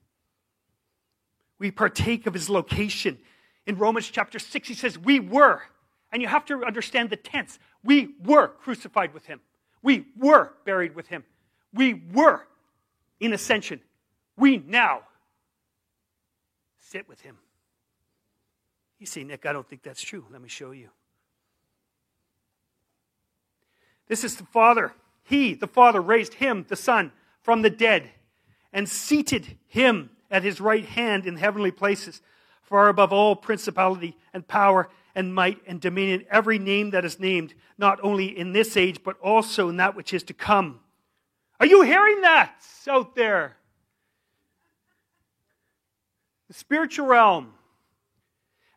We 1.57 1.71
partake 1.71 2.27
of 2.27 2.33
His 2.33 2.49
location. 2.49 3.17
In 3.65 3.77
Romans 3.77 4.09
chapter 4.09 4.39
6, 4.39 4.67
he 4.67 4.73
says, 4.73 4.97
We 4.97 5.19
were, 5.19 5.63
and 6.11 6.21
you 6.21 6.27
have 6.27 6.45
to 6.45 6.63
understand 6.63 7.09
the 7.09 7.15
tense, 7.15 7.57
we 7.83 8.15
were 8.23 8.47
crucified 8.47 9.13
with 9.13 9.25
Him. 9.25 9.41
We 9.81 10.07
were 10.17 10.53
buried 10.65 10.95
with 10.95 11.07
Him. 11.07 11.23
We 11.73 11.93
were 12.13 12.47
in 13.19 13.33
ascension. 13.33 13.81
We 14.37 14.57
now 14.57 15.01
sit 16.79 17.07
with 17.09 17.21
Him. 17.21 17.37
You 18.99 19.05
see, 19.05 19.23
Nick, 19.23 19.45
I 19.45 19.53
don't 19.53 19.67
think 19.67 19.83
that's 19.83 20.01
true. 20.01 20.25
Let 20.31 20.41
me 20.41 20.49
show 20.49 20.71
you. 20.71 20.89
This 24.07 24.23
is 24.23 24.35
the 24.35 24.45
Father 24.45 24.93
he, 25.25 25.53
the 25.53 25.67
Father, 25.67 25.99
raised 25.99 26.35
him, 26.35 26.65
the 26.69 26.77
Son, 26.77 27.11
from 27.41 27.61
the 27.61 27.69
dead 27.69 28.11
and 28.75 28.89
seated 28.89 29.57
him 29.67 30.09
at 30.29 30.43
his 30.43 30.59
right 30.59 30.83
hand 30.83 31.25
in 31.25 31.37
heavenly 31.37 31.71
places, 31.71 32.21
far 32.61 32.89
above 32.89 33.13
all 33.13 33.35
principality 33.35 34.17
and 34.33 34.45
power 34.47 34.89
and 35.15 35.33
might 35.33 35.59
and 35.65 35.79
dominion, 35.79 36.25
every 36.29 36.59
name 36.59 36.89
that 36.89 37.05
is 37.05 37.17
named, 37.17 37.53
not 37.77 37.99
only 38.03 38.37
in 38.37 38.51
this 38.51 38.75
age, 38.75 39.01
but 39.01 39.17
also 39.21 39.69
in 39.69 39.77
that 39.77 39.95
which 39.95 40.13
is 40.13 40.23
to 40.23 40.33
come. 40.33 40.81
Are 41.57 41.65
you 41.65 41.83
hearing 41.83 42.19
that 42.21 42.53
out 42.89 43.15
there? 43.15 43.55
The 46.49 46.53
spiritual 46.53 47.07
realm. 47.07 47.53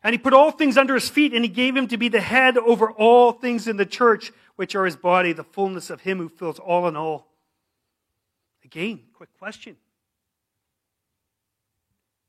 And 0.01 0.13
he 0.13 0.17
put 0.17 0.33
all 0.33 0.51
things 0.51 0.77
under 0.77 0.93
his 0.93 1.09
feet, 1.09 1.33
and 1.33 1.43
he 1.43 1.49
gave 1.49 1.75
him 1.75 1.89
to 1.89 1.97
be 1.97 2.07
the 2.07 2.21
head 2.21 2.57
over 2.57 2.89
all 2.89 3.33
things 3.33 3.67
in 3.67 3.75
the 3.75 3.85
church, 3.85 4.31
which 4.59 4.75
are 4.75 4.83
his 4.83 4.97
body, 4.97 5.31
the 5.31 5.41
fullness 5.41 5.89
of 5.89 6.01
him 6.01 6.17
who 6.17 6.27
fills 6.27 6.59
all 6.59 6.85
in 6.89 6.97
all. 6.97 7.29
Again, 8.65 8.99
quick 9.13 9.29
question. 9.39 9.77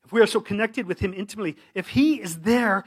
If 0.05 0.13
we 0.13 0.21
are 0.21 0.29
so 0.29 0.41
connected 0.41 0.87
with 0.87 1.01
him 1.01 1.13
intimately, 1.13 1.57
if 1.75 1.89
he 1.89 2.23
is 2.23 2.43
there, 2.43 2.85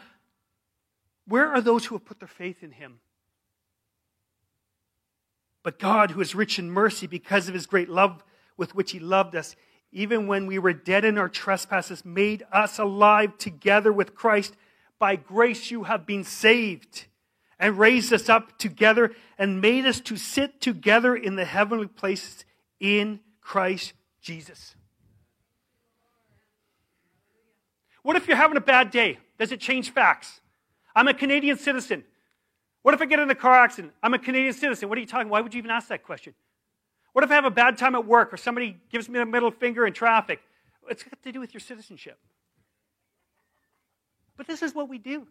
where 1.28 1.50
are 1.50 1.60
those 1.60 1.84
who 1.84 1.96
have 1.96 2.06
put 2.06 2.20
their 2.20 2.28
faith 2.30 2.64
in 2.64 2.72
him? 2.72 3.02
But 5.62 5.78
God, 5.78 6.12
who 6.12 6.22
is 6.22 6.34
rich 6.34 6.58
in 6.58 6.72
mercy 6.72 7.06
because 7.06 7.50
of 7.50 7.54
his 7.54 7.66
great 7.66 7.90
love 7.90 8.24
with 8.56 8.74
which 8.76 8.92
he 8.92 9.00
loved 9.00 9.36
us, 9.36 9.58
even 9.92 10.26
when 10.26 10.48
we 10.48 10.58
were 10.58 10.72
dead 10.72 11.04
in 11.04 11.18
our 11.18 11.28
trespasses, 11.28 12.06
made 12.06 12.46
us 12.54 12.80
alive 12.80 13.38
together 13.38 13.92
with 13.92 14.16
Christ. 14.16 14.56
By 15.00 15.18
grace 15.18 15.70
you 15.70 15.84
have 15.84 16.06
been 16.06 16.24
saved 16.24 17.08
and 17.60 17.78
raised 17.78 18.12
us 18.12 18.30
up 18.30 18.58
together 18.58 19.12
and 19.38 19.62
made 19.62 19.86
us 19.86 20.00
to 20.02 20.18
sit 20.18 20.62
together 20.62 21.16
in 21.16 21.36
the 21.36 21.46
heavenly 21.46 21.88
places 21.88 22.46
in 22.80 23.20
Christ 23.42 23.94
Jesus. 24.22 24.76
What 28.02 28.16
if 28.16 28.28
you're 28.28 28.38
having 28.38 28.58
a 28.58 28.62
bad 28.62 28.92
day? 28.92 29.18
Does 29.40 29.52
it 29.52 29.60
change 29.60 29.92
facts? 29.92 30.42
I'm 30.96 31.08
a 31.08 31.14
Canadian 31.14 31.58
citizen. 31.58 32.04
What 32.82 32.94
if 32.94 33.02
I 33.02 33.06
get 33.06 33.20
in 33.20 33.30
a 33.30 33.36
car 33.36 33.56
accident? 33.56 33.94
I'm 34.04 34.14
a 34.14 34.20
Canadian 34.20 34.54
citizen. 34.54 34.90
What 34.90 34.98
are 34.98 35.02
you 35.02 35.08
talking? 35.08 35.30
Why 35.30 35.42
would 35.42 35.54
you 35.54 35.58
even 35.60 35.72
ask 35.72 35.88
that 35.88 36.04
question? 36.04 36.34
What 37.14 37.24
if 37.24 37.32
I 37.32 37.36
have 37.36 37.46
a 37.46 37.52
bad 37.52 37.78
time 37.78 37.96
at 37.96 38.06
work 38.06 38.34
or 38.34 38.38
somebody 38.38 38.78
gives 38.92 39.08
me 39.08 39.20
the 39.20 39.26
middle 39.26 39.52
finger 39.52 39.86
in 39.88 39.94
traffic? 39.94 40.42
It's 40.90 41.04
got 41.04 41.22
to 41.24 41.32
do 41.32 41.40
with 41.40 41.54
your 41.54 41.62
citizenship. 41.62 42.18
But 44.36 44.48
this 44.48 44.62
is 44.62 44.76
what 44.76 44.90
we 44.90 44.98
do. 44.98 45.28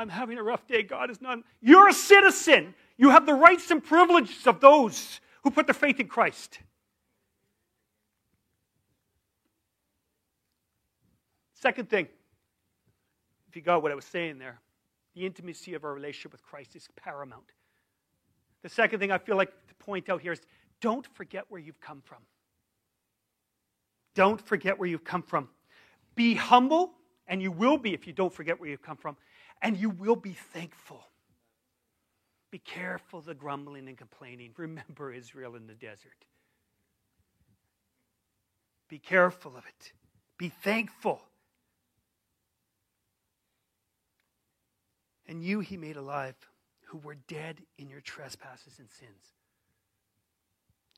I'm 0.00 0.08
having 0.08 0.38
a 0.38 0.42
rough 0.42 0.66
day. 0.66 0.82
God 0.82 1.10
is 1.10 1.20
not. 1.20 1.40
You're 1.60 1.88
a 1.88 1.92
citizen. 1.92 2.74
You 2.96 3.10
have 3.10 3.26
the 3.26 3.34
rights 3.34 3.70
and 3.70 3.84
privileges 3.84 4.46
of 4.46 4.58
those 4.58 5.20
who 5.42 5.50
put 5.50 5.66
their 5.66 5.74
faith 5.74 6.00
in 6.00 6.08
Christ. 6.08 6.58
Second 11.52 11.90
thing, 11.90 12.08
if 13.50 13.56
you 13.56 13.60
got 13.60 13.82
what 13.82 13.92
I 13.92 13.94
was 13.94 14.06
saying 14.06 14.38
there, 14.38 14.58
the 15.14 15.26
intimacy 15.26 15.74
of 15.74 15.84
our 15.84 15.92
relationship 15.92 16.32
with 16.32 16.42
Christ 16.42 16.74
is 16.76 16.88
paramount. 16.96 17.52
The 18.62 18.70
second 18.70 19.00
thing 19.00 19.12
I 19.12 19.18
feel 19.18 19.36
like 19.36 19.50
to 19.68 19.74
point 19.74 20.08
out 20.08 20.22
here 20.22 20.32
is 20.32 20.40
don't 20.80 21.06
forget 21.14 21.44
where 21.50 21.60
you've 21.60 21.80
come 21.80 22.00
from. 22.00 22.22
Don't 24.14 24.40
forget 24.40 24.78
where 24.78 24.88
you've 24.88 25.04
come 25.04 25.22
from. 25.22 25.50
Be 26.14 26.34
humble, 26.34 26.92
and 27.26 27.42
you 27.42 27.52
will 27.52 27.76
be 27.76 27.92
if 27.92 28.06
you 28.06 28.14
don't 28.14 28.32
forget 28.32 28.58
where 28.58 28.70
you've 28.70 28.80
come 28.80 28.96
from, 28.96 29.18
and 29.62 29.76
you 29.76 29.90
will 29.90 30.16
be 30.16 30.32
thankful. 30.32 31.04
Be 32.50 32.58
careful 32.58 33.20
the 33.20 33.34
grumbling 33.34 33.88
and 33.88 33.96
complaining. 33.96 34.52
Remember 34.56 35.12
Israel 35.12 35.54
in 35.56 35.66
the 35.66 35.74
desert. 35.74 36.24
Be 38.88 38.98
careful 38.98 39.56
of 39.56 39.64
it. 39.66 39.92
Be 40.36 40.48
thankful. 40.48 41.22
And 45.28 45.44
you 45.44 45.60
he 45.60 45.76
made 45.76 45.96
alive 45.96 46.34
who 46.86 46.98
were 46.98 47.14
dead 47.28 47.62
in 47.78 47.88
your 47.88 48.00
trespasses 48.00 48.80
and 48.80 48.90
sins, 48.90 49.34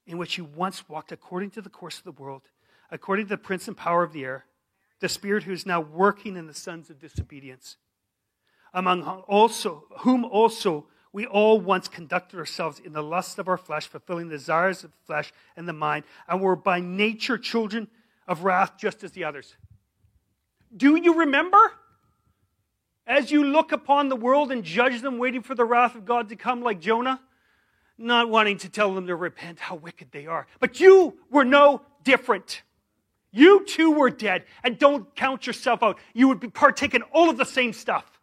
in 0.06 0.16
which 0.16 0.38
you 0.38 0.44
once 0.44 0.88
walked 0.88 1.12
according 1.12 1.50
to 1.50 1.60
the 1.60 1.68
course 1.68 1.98
of 1.98 2.04
the 2.04 2.12
world, 2.12 2.48
according 2.90 3.26
to 3.26 3.30
the 3.30 3.36
prince 3.36 3.68
and 3.68 3.76
power 3.76 4.02
of 4.02 4.14
the 4.14 4.24
air, 4.24 4.46
the 5.00 5.08
spirit 5.08 5.42
who 5.42 5.52
is 5.52 5.66
now 5.66 5.80
working 5.80 6.36
in 6.36 6.46
the 6.46 6.54
sons 6.54 6.88
of 6.88 6.98
disobedience, 6.98 7.76
among 8.74 9.02
also 9.02 9.84
whom 9.98 10.24
also 10.24 10.86
we 11.12 11.26
all 11.26 11.60
once 11.60 11.88
conducted 11.88 12.38
ourselves 12.38 12.78
in 12.78 12.92
the 12.92 13.02
lust 13.02 13.38
of 13.38 13.46
our 13.46 13.58
flesh, 13.58 13.86
fulfilling 13.86 14.28
the 14.28 14.36
desires 14.36 14.82
of 14.82 14.90
the 14.92 15.06
flesh 15.06 15.32
and 15.56 15.68
the 15.68 15.72
mind, 15.72 16.04
and 16.26 16.40
were 16.40 16.56
by 16.56 16.80
nature 16.80 17.36
children 17.36 17.88
of 18.26 18.44
wrath 18.44 18.78
just 18.78 19.04
as 19.04 19.12
the 19.12 19.24
others. 19.24 19.54
Do 20.74 20.96
you 20.96 21.14
remember? 21.18 21.72
As 23.06 23.30
you 23.30 23.44
look 23.44 23.72
upon 23.72 24.08
the 24.08 24.16
world 24.16 24.50
and 24.52 24.62
judge 24.62 25.02
them, 25.02 25.18
waiting 25.18 25.42
for 25.42 25.54
the 25.54 25.64
wrath 25.64 25.94
of 25.94 26.04
God 26.06 26.30
to 26.30 26.36
come 26.36 26.62
like 26.62 26.80
Jonah, 26.80 27.20
not 27.98 28.30
wanting 28.30 28.58
to 28.58 28.70
tell 28.70 28.94
them 28.94 29.06
to 29.06 29.16
repent 29.16 29.58
how 29.58 29.74
wicked 29.74 30.12
they 30.12 30.26
are. 30.26 30.46
But 30.60 30.80
you 30.80 31.18
were 31.30 31.44
no 31.44 31.82
different. 32.04 32.62
You 33.32 33.64
too 33.66 33.90
were 33.90 34.08
dead. 34.08 34.44
And 34.64 34.78
don't 34.78 35.14
count 35.14 35.46
yourself 35.46 35.82
out. 35.82 35.98
You 36.14 36.28
would 36.28 36.40
be 36.40 36.48
partaking 36.48 37.02
all 37.12 37.28
of 37.28 37.36
the 37.36 37.44
same 37.44 37.72
stuff. 37.72 38.20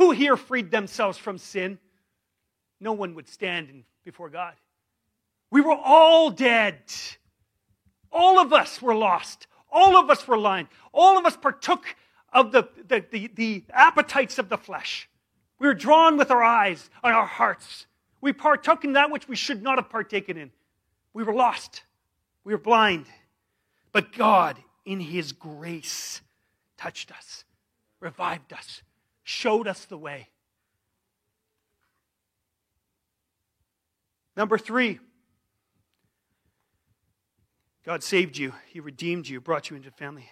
Who 0.00 0.12
here 0.12 0.38
freed 0.38 0.70
themselves 0.70 1.18
from 1.18 1.36
sin? 1.36 1.78
No 2.80 2.94
one 2.94 3.14
would 3.16 3.28
stand 3.28 3.84
before 4.02 4.30
God. 4.30 4.54
We 5.50 5.60
were 5.60 5.76
all 5.76 6.30
dead. 6.30 6.78
All 8.10 8.38
of 8.38 8.54
us 8.54 8.80
were 8.80 8.94
lost. 8.94 9.46
All 9.70 9.98
of 9.98 10.08
us 10.08 10.26
were 10.26 10.38
lying. 10.38 10.68
All 10.94 11.18
of 11.18 11.26
us 11.26 11.36
partook 11.36 11.84
of 12.32 12.50
the, 12.50 12.66
the, 12.88 13.04
the, 13.10 13.30
the 13.34 13.64
appetites 13.74 14.38
of 14.38 14.48
the 14.48 14.56
flesh. 14.56 15.06
We 15.58 15.66
were 15.66 15.74
drawn 15.74 16.16
with 16.16 16.30
our 16.30 16.42
eyes 16.42 16.88
and 17.04 17.12
our 17.12 17.26
hearts. 17.26 17.86
We 18.22 18.32
partook 18.32 18.84
in 18.84 18.94
that 18.94 19.10
which 19.10 19.28
we 19.28 19.36
should 19.36 19.62
not 19.62 19.76
have 19.76 19.90
partaken 19.90 20.38
in. 20.38 20.50
We 21.12 21.24
were 21.24 21.34
lost. 21.34 21.82
We 22.44 22.54
were 22.54 22.58
blind. 22.58 23.04
But 23.92 24.14
God, 24.14 24.56
in 24.86 24.98
His 24.98 25.32
grace, 25.32 26.22
touched 26.78 27.12
us, 27.12 27.44
revived 28.00 28.54
us, 28.54 28.80
showed 29.30 29.68
us 29.68 29.84
the 29.84 29.96
way. 29.96 30.28
Number 34.36 34.58
three, 34.58 34.98
God 37.84 38.02
saved 38.02 38.36
you. 38.36 38.52
He 38.66 38.80
redeemed 38.80 39.28
you, 39.28 39.40
brought 39.40 39.70
you 39.70 39.76
into 39.76 39.90
family. 39.92 40.28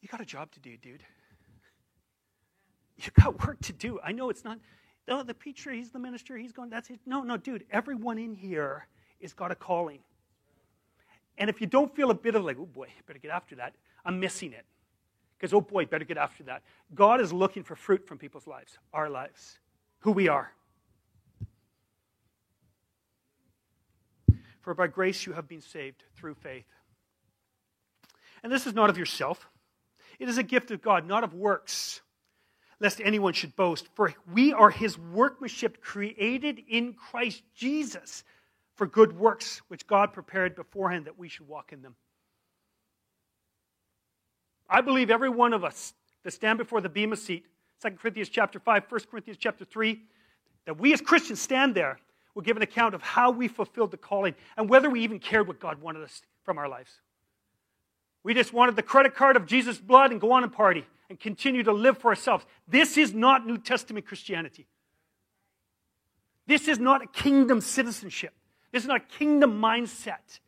You 0.00 0.08
got 0.08 0.20
a 0.20 0.24
job 0.24 0.50
to 0.52 0.60
do, 0.60 0.76
dude. 0.76 1.02
You 2.96 3.10
got 3.20 3.46
work 3.46 3.60
to 3.62 3.72
do. 3.72 4.00
I 4.02 4.12
know 4.12 4.30
it's 4.30 4.44
not, 4.44 4.58
oh, 5.08 5.22
the 5.22 5.34
preacher, 5.34 5.70
he's 5.70 5.90
the 5.90 5.98
minister, 5.98 6.36
he's 6.36 6.52
going, 6.52 6.70
that's 6.70 6.88
it. 6.90 6.98
No, 7.04 7.22
no, 7.22 7.36
dude, 7.36 7.64
everyone 7.70 8.18
in 8.18 8.34
here 8.34 8.88
is 9.20 9.32
got 9.34 9.52
a 9.52 9.54
calling. 9.54 10.00
And 11.36 11.50
if 11.50 11.60
you 11.60 11.66
don't 11.66 11.94
feel 11.94 12.10
a 12.10 12.14
bit 12.14 12.34
of 12.34 12.44
like, 12.44 12.56
oh 12.58 12.66
boy, 12.66 12.88
better 13.06 13.18
get 13.18 13.30
after 13.30 13.56
that, 13.56 13.74
I'm 14.04 14.18
missing 14.18 14.52
it. 14.52 14.64
Because, 15.38 15.54
oh 15.54 15.60
boy, 15.60 15.86
better 15.86 16.04
get 16.04 16.16
after 16.16 16.42
that. 16.44 16.62
God 16.94 17.20
is 17.20 17.32
looking 17.32 17.62
for 17.62 17.76
fruit 17.76 18.06
from 18.06 18.18
people's 18.18 18.46
lives, 18.46 18.76
our 18.92 19.08
lives, 19.08 19.58
who 20.00 20.10
we 20.10 20.28
are. 20.28 20.52
For 24.62 24.74
by 24.74 24.88
grace 24.88 25.24
you 25.24 25.32
have 25.32 25.48
been 25.48 25.60
saved 25.60 26.02
through 26.16 26.34
faith. 26.34 26.66
And 28.42 28.52
this 28.52 28.66
is 28.66 28.74
not 28.74 28.90
of 28.90 28.98
yourself. 28.98 29.48
It 30.18 30.28
is 30.28 30.38
a 30.38 30.42
gift 30.42 30.70
of 30.72 30.82
God, 30.82 31.06
not 31.06 31.22
of 31.22 31.34
works, 31.34 32.00
lest 32.80 33.00
anyone 33.00 33.32
should 33.32 33.54
boast. 33.54 33.88
For 33.94 34.12
we 34.32 34.52
are 34.52 34.70
his 34.70 34.98
workmanship 34.98 35.80
created 35.80 36.60
in 36.68 36.94
Christ 36.94 37.42
Jesus 37.54 38.24
for 38.74 38.86
good 38.86 39.16
works, 39.16 39.62
which 39.68 39.86
God 39.86 40.12
prepared 40.12 40.56
beforehand 40.56 41.06
that 41.06 41.18
we 41.18 41.28
should 41.28 41.46
walk 41.46 41.72
in 41.72 41.82
them. 41.82 41.94
I 44.68 44.80
believe 44.80 45.10
every 45.10 45.30
one 45.30 45.52
of 45.52 45.64
us 45.64 45.94
that 46.24 46.32
stand 46.32 46.58
before 46.58 46.80
the 46.80 46.88
Bema 46.88 47.16
seat, 47.16 47.46
2 47.82 47.90
Corinthians 47.92 48.28
chapter 48.28 48.58
5, 48.58 48.84
1 48.88 49.00
Corinthians 49.10 49.38
chapter 49.40 49.64
3, 49.64 50.00
that 50.66 50.78
we 50.78 50.92
as 50.92 51.00
Christians 51.00 51.40
stand 51.40 51.74
there 51.74 51.98
will 52.34 52.42
give 52.42 52.56
an 52.56 52.62
account 52.62 52.94
of 52.94 53.02
how 53.02 53.30
we 53.30 53.48
fulfilled 53.48 53.90
the 53.90 53.96
calling 53.96 54.34
and 54.56 54.68
whether 54.68 54.90
we 54.90 55.00
even 55.00 55.18
cared 55.18 55.48
what 55.48 55.58
God 55.58 55.80
wanted 55.80 56.02
us 56.02 56.22
from 56.44 56.58
our 56.58 56.68
lives. 56.68 56.90
We 58.22 58.34
just 58.34 58.52
wanted 58.52 58.76
the 58.76 58.82
credit 58.82 59.14
card 59.14 59.36
of 59.36 59.46
Jesus' 59.46 59.78
blood 59.78 60.10
and 60.10 60.20
go 60.20 60.32
on 60.32 60.42
and 60.42 60.52
party 60.52 60.84
and 61.08 61.18
continue 61.18 61.62
to 61.62 61.72
live 61.72 61.98
for 61.98 62.08
ourselves. 62.08 62.44
This 62.66 62.98
is 62.98 63.14
not 63.14 63.46
New 63.46 63.58
Testament 63.58 64.06
Christianity. 64.06 64.66
This 66.46 66.68
is 66.68 66.78
not 66.78 67.02
a 67.02 67.06
kingdom 67.06 67.60
citizenship. 67.60 68.34
This 68.72 68.82
is 68.82 68.88
not 68.88 69.02
a 69.02 69.18
kingdom 69.18 69.60
mindset. 69.60 70.40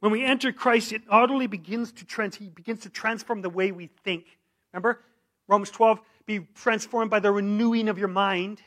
When 0.00 0.12
we 0.12 0.24
enter 0.24 0.50
Christ, 0.52 0.92
it 0.92 1.02
utterly 1.08 1.46
begins 1.46 1.92
to 1.92 2.04
trans- 2.04 2.36
he 2.36 2.48
begins 2.48 2.80
to 2.80 2.90
transform 2.90 3.42
the 3.42 3.50
way 3.50 3.70
we 3.70 3.90
think. 4.02 4.24
Remember? 4.72 5.00
Romans 5.46 5.70
12, 5.70 6.00
be 6.26 6.40
transformed 6.54 7.10
by 7.10 7.20
the 7.20 7.30
renewing 7.30 7.88
of 7.88 7.98
your 7.98 8.08
mind. 8.08 8.62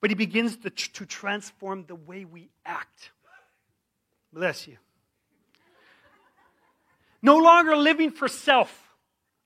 But 0.00 0.10
he 0.10 0.14
begins 0.14 0.56
to, 0.58 0.70
to 0.70 1.06
transform 1.06 1.86
the 1.86 1.94
way 1.94 2.24
we 2.24 2.50
act. 2.64 3.10
Bless 4.32 4.68
you. 4.68 4.76
No 7.22 7.38
longer 7.38 7.76
living 7.76 8.10
for 8.10 8.28
self. 8.28 8.94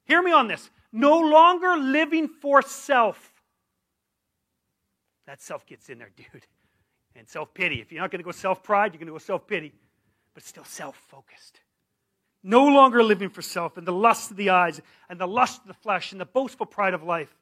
Hear 0.05 0.21
me 0.21 0.33
on 0.33 0.49
this. 0.49 0.69
No 0.93 1.21
longer 1.21 1.77
living 1.77 2.29
for 2.29 2.63
self. 2.63 3.33
That 5.27 5.41
self 5.41 5.65
gets 5.67 5.89
in 5.89 5.99
there, 5.99 6.11
dude. 6.17 6.47
And 7.15 7.29
self 7.29 7.55
pity. 7.55 7.81
If 7.81 7.93
you're 7.93 8.01
not 8.01 8.11
going 8.11 8.19
to 8.19 8.25
go 8.25 8.33
self 8.33 8.63
pride, 8.63 8.93
you're 8.93 8.99
going 8.99 9.07
to 9.07 9.13
go 9.13 9.19
self 9.19 9.47
pity. 9.47 9.73
But 10.41 10.47
still 10.47 10.65
self 10.65 10.97
focused. 11.09 11.61
No 12.43 12.67
longer 12.67 13.03
living 13.03 13.29
for 13.29 13.43
self 13.43 13.77
and 13.77 13.87
the 13.87 13.93
lust 13.93 14.31
of 14.31 14.37
the 14.37 14.51
eyes 14.51 14.81
and 15.09 15.21
the 15.21 15.29
lust 15.29 15.61
of 15.61 15.67
the 15.67 15.75
flesh 15.75 16.13
and 16.13 16.21
the 16.21 16.27
boastful 16.27 16.67
pride 16.67 16.95
of 16.95 17.03
life. 17.03 17.35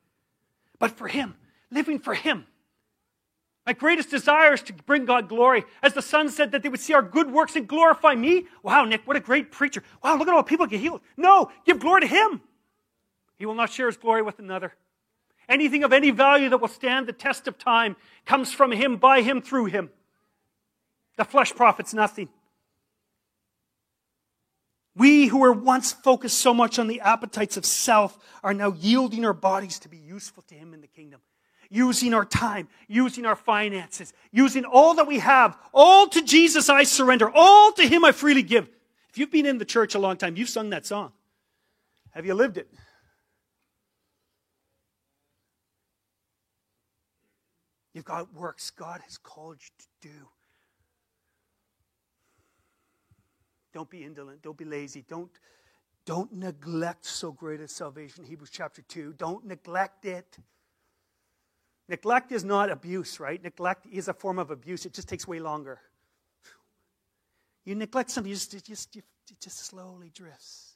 But 0.78 0.92
for 0.92 1.06
Him, 1.06 1.36
living 1.70 1.98
for 1.98 2.14
Him 2.14 2.46
my 3.68 3.74
greatest 3.74 4.08
desire 4.08 4.54
is 4.54 4.62
to 4.62 4.72
bring 4.72 5.04
God 5.04 5.28
glory. 5.28 5.62
As 5.82 5.92
the 5.92 6.00
Son 6.00 6.30
said 6.30 6.52
that 6.52 6.62
they 6.62 6.70
would 6.70 6.80
see 6.80 6.94
our 6.94 7.02
good 7.02 7.30
works 7.30 7.54
and 7.54 7.68
glorify 7.68 8.14
me. 8.14 8.46
Wow, 8.62 8.86
Nick, 8.86 9.06
what 9.06 9.14
a 9.14 9.20
great 9.20 9.52
preacher. 9.52 9.82
Wow, 10.02 10.16
look 10.16 10.26
at 10.26 10.32
all 10.32 10.40
the 10.40 10.48
people 10.48 10.64
get 10.66 10.80
healed. 10.80 11.02
No, 11.18 11.50
give 11.66 11.78
glory 11.78 12.00
to 12.00 12.06
Him. 12.06 12.40
He 13.38 13.44
will 13.44 13.54
not 13.54 13.70
share 13.70 13.88
His 13.88 13.98
glory 13.98 14.22
with 14.22 14.38
another. 14.38 14.72
Anything 15.50 15.84
of 15.84 15.92
any 15.92 16.08
value 16.08 16.48
that 16.48 16.62
will 16.62 16.68
stand 16.68 17.06
the 17.06 17.12
test 17.12 17.46
of 17.46 17.58
time 17.58 17.96
comes 18.24 18.54
from 18.54 18.72
Him, 18.72 18.96
by 18.96 19.20
Him, 19.20 19.42
through 19.42 19.66
Him. 19.66 19.90
The 21.18 21.26
flesh 21.26 21.54
profits 21.54 21.92
nothing. 21.92 22.30
We 24.98 25.28
who 25.28 25.38
were 25.38 25.52
once 25.52 25.92
focused 25.92 26.40
so 26.40 26.52
much 26.52 26.78
on 26.78 26.88
the 26.88 27.00
appetites 27.00 27.56
of 27.56 27.64
self 27.64 28.18
are 28.42 28.52
now 28.52 28.72
yielding 28.72 29.24
our 29.24 29.32
bodies 29.32 29.78
to 29.80 29.88
be 29.88 29.96
useful 29.96 30.42
to 30.48 30.54
Him 30.54 30.74
in 30.74 30.80
the 30.80 30.88
kingdom 30.88 31.20
using 31.70 32.14
our 32.14 32.24
time, 32.24 32.68
using 32.86 33.26
our 33.26 33.36
finances, 33.36 34.12
using 34.32 34.64
all 34.64 34.94
that 34.94 35.06
we 35.06 35.18
have. 35.18 35.56
All 35.72 36.08
to 36.08 36.22
Jesus 36.22 36.68
I 36.68 36.84
surrender. 36.84 37.30
All 37.32 37.72
to 37.72 37.86
Him 37.86 38.04
I 38.04 38.12
freely 38.12 38.42
give. 38.42 38.68
If 39.10 39.18
you've 39.18 39.30
been 39.30 39.46
in 39.46 39.58
the 39.58 39.64
church 39.64 39.94
a 39.94 39.98
long 39.98 40.16
time, 40.16 40.36
you've 40.36 40.48
sung 40.48 40.70
that 40.70 40.86
song. 40.86 41.12
Have 42.12 42.26
you 42.26 42.34
lived 42.34 42.58
it? 42.58 42.68
You've 47.94 48.04
got 48.04 48.32
works 48.32 48.70
God 48.70 49.00
has 49.04 49.18
called 49.18 49.58
you 49.60 49.68
to 49.78 50.08
do. 50.08 50.28
Don't 53.78 53.88
be 53.88 54.02
indolent. 54.02 54.42
Don't 54.42 54.56
be 54.56 54.64
lazy. 54.64 55.04
Don't, 55.08 55.30
don't 56.04 56.32
neglect 56.32 57.06
so 57.06 57.30
great 57.30 57.60
a 57.60 57.68
salvation. 57.68 58.24
Hebrews 58.24 58.50
chapter 58.50 58.82
2. 58.82 59.14
Don't 59.16 59.46
neglect 59.46 60.04
it. 60.04 60.36
Neglect 61.88 62.32
is 62.32 62.42
not 62.42 62.72
abuse, 62.72 63.20
right? 63.20 63.40
Neglect 63.40 63.86
is 63.86 64.08
a 64.08 64.12
form 64.12 64.40
of 64.40 64.50
abuse. 64.50 64.84
It 64.84 64.94
just 64.94 65.08
takes 65.08 65.28
way 65.28 65.38
longer. 65.38 65.78
You 67.64 67.76
neglect 67.76 68.10
something, 68.10 68.28
you 68.28 68.34
just, 68.34 68.66
just, 68.66 68.96
it 68.96 69.04
just 69.40 69.66
slowly 69.66 70.10
drifts. 70.12 70.72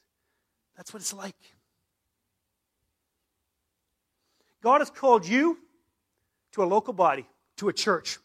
That's 0.77 0.93
what 0.93 1.01
it's 1.01 1.13
like. 1.13 1.35
God 4.61 4.79
has 4.79 4.89
called 4.89 5.27
you 5.27 5.57
to 6.53 6.63
a 6.63 6.67
local 6.67 6.93
body, 6.93 7.27
to 7.57 7.67
a 7.67 7.73
church. 7.73 8.17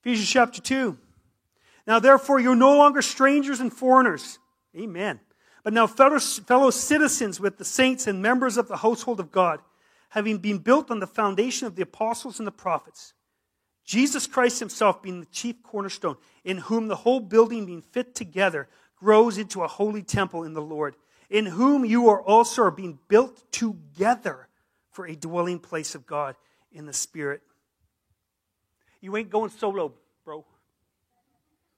Ephesians 0.00 0.28
chapter 0.28 0.60
2. 0.60 0.98
Now, 1.86 1.98
therefore, 1.98 2.40
you're 2.40 2.56
no 2.56 2.76
longer 2.76 3.02
strangers 3.02 3.60
and 3.60 3.72
foreigners. 3.72 4.38
Amen. 4.76 5.20
But 5.62 5.72
now, 5.72 5.86
fellow, 5.86 6.18
fellow 6.18 6.70
citizens 6.70 7.40
with 7.40 7.58
the 7.58 7.64
saints 7.64 8.06
and 8.06 8.22
members 8.22 8.56
of 8.56 8.68
the 8.68 8.78
household 8.78 9.20
of 9.20 9.30
God, 9.30 9.60
having 10.10 10.38
been 10.38 10.58
built 10.58 10.90
on 10.90 11.00
the 11.00 11.06
foundation 11.06 11.66
of 11.66 11.76
the 11.76 11.82
apostles 11.82 12.38
and 12.38 12.46
the 12.46 12.52
prophets, 12.52 13.14
Jesus 13.84 14.26
Christ 14.26 14.60
himself 14.60 15.02
being 15.02 15.20
the 15.20 15.26
chief 15.26 15.62
cornerstone, 15.62 16.16
in 16.44 16.58
whom 16.58 16.88
the 16.88 16.96
whole 16.96 17.20
building 17.20 17.66
being 17.66 17.82
fit 17.82 18.14
together 18.14 18.68
grows 18.96 19.36
into 19.36 19.62
a 19.62 19.68
holy 19.68 20.02
temple 20.02 20.44
in 20.44 20.54
the 20.54 20.62
Lord, 20.62 20.96
in 21.28 21.46
whom 21.46 21.84
you 21.84 22.08
are 22.08 22.22
also 22.22 22.62
are 22.62 22.70
being 22.70 22.98
built 23.08 23.50
together 23.52 24.48
for 24.90 25.06
a 25.06 25.16
dwelling 25.16 25.58
place 25.58 25.94
of 25.94 26.06
God 26.06 26.36
in 26.72 26.86
the 26.86 26.92
Spirit. 26.92 27.42
You 29.00 29.16
ain't 29.16 29.30
going 29.30 29.50
solo, 29.50 29.92
bro. 30.24 30.46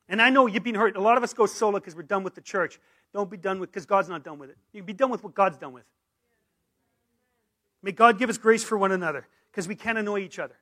And 0.08 0.22
I 0.22 0.30
know 0.30 0.46
you've 0.46 0.62
been 0.62 0.74
hurt. 0.74 0.96
A 0.96 1.00
lot 1.00 1.16
of 1.16 1.22
us 1.22 1.34
go 1.34 1.46
solo 1.46 1.78
because 1.78 1.96
we're 1.96 2.02
done 2.02 2.22
with 2.22 2.34
the 2.34 2.40
church. 2.40 2.78
Don't 3.12 3.30
be 3.30 3.36
done 3.36 3.58
with 3.58 3.70
because 3.70 3.86
God's 3.86 4.08
not 4.08 4.22
done 4.22 4.38
with 4.38 4.50
it. 4.50 4.56
You 4.72 4.80
can 4.80 4.86
be 4.86 4.92
done 4.92 5.10
with 5.10 5.24
what 5.24 5.34
God's 5.34 5.58
done 5.58 5.72
with. 5.72 5.84
May 7.82 7.92
God 7.92 8.18
give 8.18 8.30
us 8.30 8.38
grace 8.38 8.64
for 8.64 8.78
one 8.78 8.92
another 8.92 9.26
because 9.50 9.68
we 9.68 9.74
can't 9.74 9.98
annoy 9.98 10.20
each 10.20 10.38
other. 10.38 10.56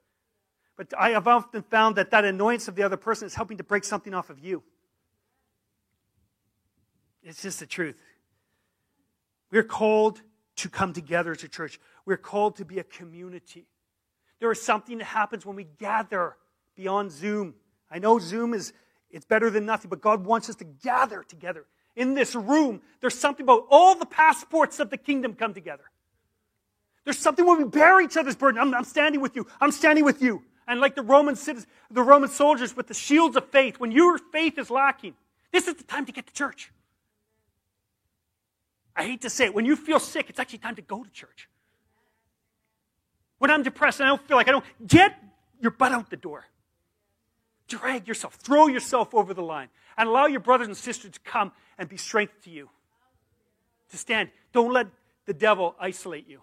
But 0.77 0.93
I 0.99 1.11
have 1.11 1.29
often 1.29 1.63
found 1.63 1.97
that 1.97 2.11
that 2.11 2.25
annoyance 2.25 2.69
of 2.69 2.75
the 2.75 2.83
other 2.83 2.97
person 2.97 3.27
is 3.27 3.35
helping 3.35 3.59
to 3.59 3.65
break 3.65 3.85
something 3.85 4.13
off 4.13 4.31
of 4.31 4.39
you. 4.39 4.63
It's 7.23 7.43
just 7.43 7.61
the 7.61 7.67
truth. 7.67 7.97
We're 9.51 9.63
called 9.63 10.21
to 10.57 10.69
come 10.69 10.93
together 10.93 11.33
as 11.33 11.43
a 11.45 11.49
church. 11.49 11.81
We're 12.05 12.17
called 12.17 12.57
to 12.57 12.65
be 12.65 12.79
a 12.79 12.85
community. 12.85 13.67
There 14.41 14.51
is 14.51 14.61
something 14.61 14.99
that 14.99 15.05
happens 15.05 15.47
when 15.47 15.57
we 15.57 15.65
gather 15.65 16.37
beyond 16.75 17.13
Zoom. 17.13 17.55
I 17.91 17.99
know 17.99 18.19
Zoom 18.19 18.53
is 18.53 18.73
it's 19.15 19.25
better 19.25 19.49
than 19.49 19.65
nothing, 19.65 19.89
but 19.89 20.01
God 20.01 20.25
wants 20.25 20.51
us 20.51 20.57
to 20.57 20.65
gather 20.65 21.23
together. 21.23 21.67
In 21.95 22.15
this 22.15 22.35
room, 22.35 22.83
there's 23.01 23.17
something 23.17 23.45
about 23.45 23.67
all 23.71 23.95
the 23.95 24.07
passports 24.07 24.81
of 24.81 24.91
the 24.91 24.97
kingdom 24.97 25.35
come 25.35 25.55
together. 25.55 25.85
There's 27.05 27.19
something 27.19 27.47
when 27.47 27.59
we 27.59 27.65
bear 27.65 28.01
each 28.01 28.17
other's 28.17 28.35
burden. 28.35 28.61
I'm, 28.61 28.75
I'm 28.75 28.85
standing 28.85 29.21
with 29.21 29.37
you. 29.37 29.47
I'm 29.61 29.71
standing 29.71 30.05
with 30.05 30.21
you. 30.21 30.43
And 30.67 30.81
like 30.81 30.97
the 30.97 31.03
Roman 31.03 31.37
citizens, 31.37 31.71
the 31.91 32.03
Roman 32.03 32.29
soldiers 32.29 32.77
with 32.77 32.89
the 32.89 32.95
shields 32.95 33.37
of 33.37 33.49
faith, 33.51 33.79
when 33.79 33.93
your 33.93 34.19
faith 34.19 34.59
is 34.59 34.69
lacking, 34.69 35.15
this 35.53 35.69
is 35.69 35.77
the 35.77 35.85
time 35.85 36.07
to 36.07 36.13
get 36.13 36.27
to 36.27 36.33
church. 36.33 36.73
I 38.97 39.05
hate 39.05 39.21
to 39.21 39.31
say 39.31 39.45
it. 39.45 39.55
When 39.55 39.65
you 39.65 39.77
feel 39.77 40.01
sick, 40.01 40.29
it's 40.29 40.41
actually 40.41 40.59
time 40.59 40.75
to 40.75 40.83
go 40.83 41.05
to 41.05 41.11
church. 41.11 41.49
When 43.39 43.51
I'm 43.51 43.63
depressed 43.63 44.01
and 44.01 44.07
I 44.07 44.11
don't 44.11 44.27
feel 44.27 44.37
like 44.37 44.49
I 44.49 44.53
don't, 44.53 44.65
get 44.85 45.15
your 45.61 45.71
butt 45.71 45.93
out 45.93 46.11
the 46.11 46.17
door. 46.17 46.45
Drag 47.69 48.07
yourself, 48.07 48.35
throw 48.35 48.67
yourself 48.67 49.15
over 49.15 49.33
the 49.33 49.43
line, 49.43 49.69
and 49.97 50.09
allow 50.09 50.27
your 50.27 50.41
brothers 50.41 50.67
and 50.67 50.77
sisters 50.77 51.13
to 51.13 51.21
come 51.21 51.53
and 51.79 51.89
be 51.89 51.97
strength 51.97 52.43
to 52.45 52.51
you. 52.51 52.69
To 53.91 53.97
stand. 53.97 54.31
Don't 54.53 54.73
let 54.73 54.89
the 55.27 55.35
devil 55.35 55.75
isolate 55.79 56.29
you. 56.29 56.43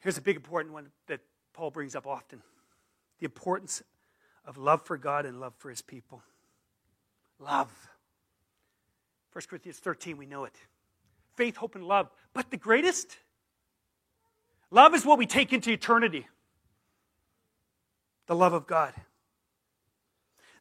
Here's 0.00 0.18
a 0.18 0.22
big 0.22 0.36
important 0.36 0.74
one 0.74 0.88
that 1.06 1.20
Paul 1.52 1.70
brings 1.70 1.94
up 1.94 2.06
often 2.06 2.42
the 3.20 3.26
importance 3.26 3.82
of 4.44 4.58
love 4.58 4.82
for 4.82 4.96
God 4.96 5.26
and 5.26 5.38
love 5.38 5.54
for 5.58 5.70
his 5.70 5.80
people. 5.80 6.22
Love. 7.38 7.70
1 9.32 9.44
Corinthians 9.48 9.78
13, 9.78 10.16
we 10.16 10.26
know 10.26 10.44
it. 10.44 10.56
Faith, 11.36 11.56
hope, 11.56 11.76
and 11.76 11.84
love. 11.84 12.10
But 12.34 12.50
the 12.50 12.56
greatest? 12.56 13.16
Love 14.72 14.94
is 14.94 15.04
what 15.04 15.18
we 15.18 15.26
take 15.26 15.52
into 15.52 15.70
eternity. 15.70 16.26
The 18.26 18.34
love 18.34 18.54
of 18.54 18.66
God. 18.66 18.94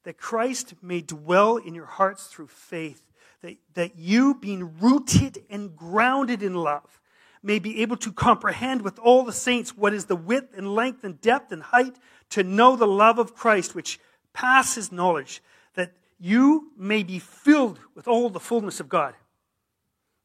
That 0.03 0.17
Christ 0.17 0.73
may 0.81 0.99
dwell 0.99 1.55
in 1.55 1.73
your 1.73 1.85
hearts 1.85 2.27
through 2.27 2.47
faith. 2.47 3.01
That, 3.41 3.55
that 3.73 3.97
you, 3.97 4.35
being 4.35 4.77
rooted 4.79 5.45
and 5.49 5.77
grounded 5.77 6.43
in 6.43 6.55
love, 6.55 6.99
may 7.41 7.57
be 7.57 7.81
able 7.81 7.95
to 7.97 8.11
comprehend 8.11 8.81
with 8.81 8.99
all 8.99 9.23
the 9.23 9.31
saints 9.31 9.77
what 9.77 9.93
is 9.93 10.05
the 10.05 10.15
width 10.17 10.57
and 10.57 10.75
length 10.75 11.05
and 11.05 11.19
depth 11.21 11.53
and 11.53 11.63
height, 11.63 11.95
to 12.31 12.43
know 12.43 12.75
the 12.75 12.85
love 12.85 13.17
of 13.17 13.33
Christ, 13.33 13.73
which 13.73 13.97
passes 14.33 14.91
knowledge, 14.91 15.41
that 15.75 15.93
you 16.19 16.71
may 16.77 17.01
be 17.01 17.17
filled 17.17 17.79
with 17.95 18.09
all 18.09 18.29
the 18.29 18.39
fullness 18.41 18.81
of 18.81 18.89
God. 18.89 19.15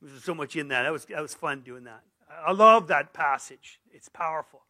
There's 0.02 0.24
so 0.24 0.34
much 0.34 0.56
in 0.56 0.68
that. 0.68 0.82
That 0.82 0.92
was, 0.92 1.04
that 1.06 1.22
was 1.22 1.34
fun 1.34 1.60
doing 1.60 1.84
that. 1.84 2.02
I 2.28 2.52
love 2.52 2.88
that 2.88 3.12
passage. 3.12 3.80
It's 3.92 4.08
powerful. 4.08 4.62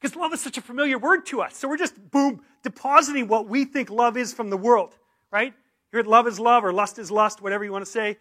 Because 0.00 0.16
love 0.16 0.32
is 0.32 0.40
such 0.40 0.58
a 0.58 0.62
familiar 0.62 0.98
word 0.98 1.26
to 1.26 1.40
us. 1.40 1.56
So 1.56 1.68
we're 1.68 1.76
just, 1.76 2.10
boom, 2.10 2.42
depositing 2.62 3.26
what 3.26 3.48
we 3.48 3.64
think 3.64 3.90
love 3.90 4.16
is 4.16 4.32
from 4.32 4.50
the 4.50 4.56
world, 4.56 4.96
right? 5.30 5.52
You 5.92 5.96
heard 5.96 6.06
love 6.06 6.26
is 6.26 6.38
love 6.38 6.64
or 6.64 6.72
lust 6.72 6.98
is 6.98 7.10
lust, 7.10 7.42
whatever 7.42 7.64
you 7.64 7.72
want 7.72 7.84
to 7.84 7.90
say. 7.90 8.18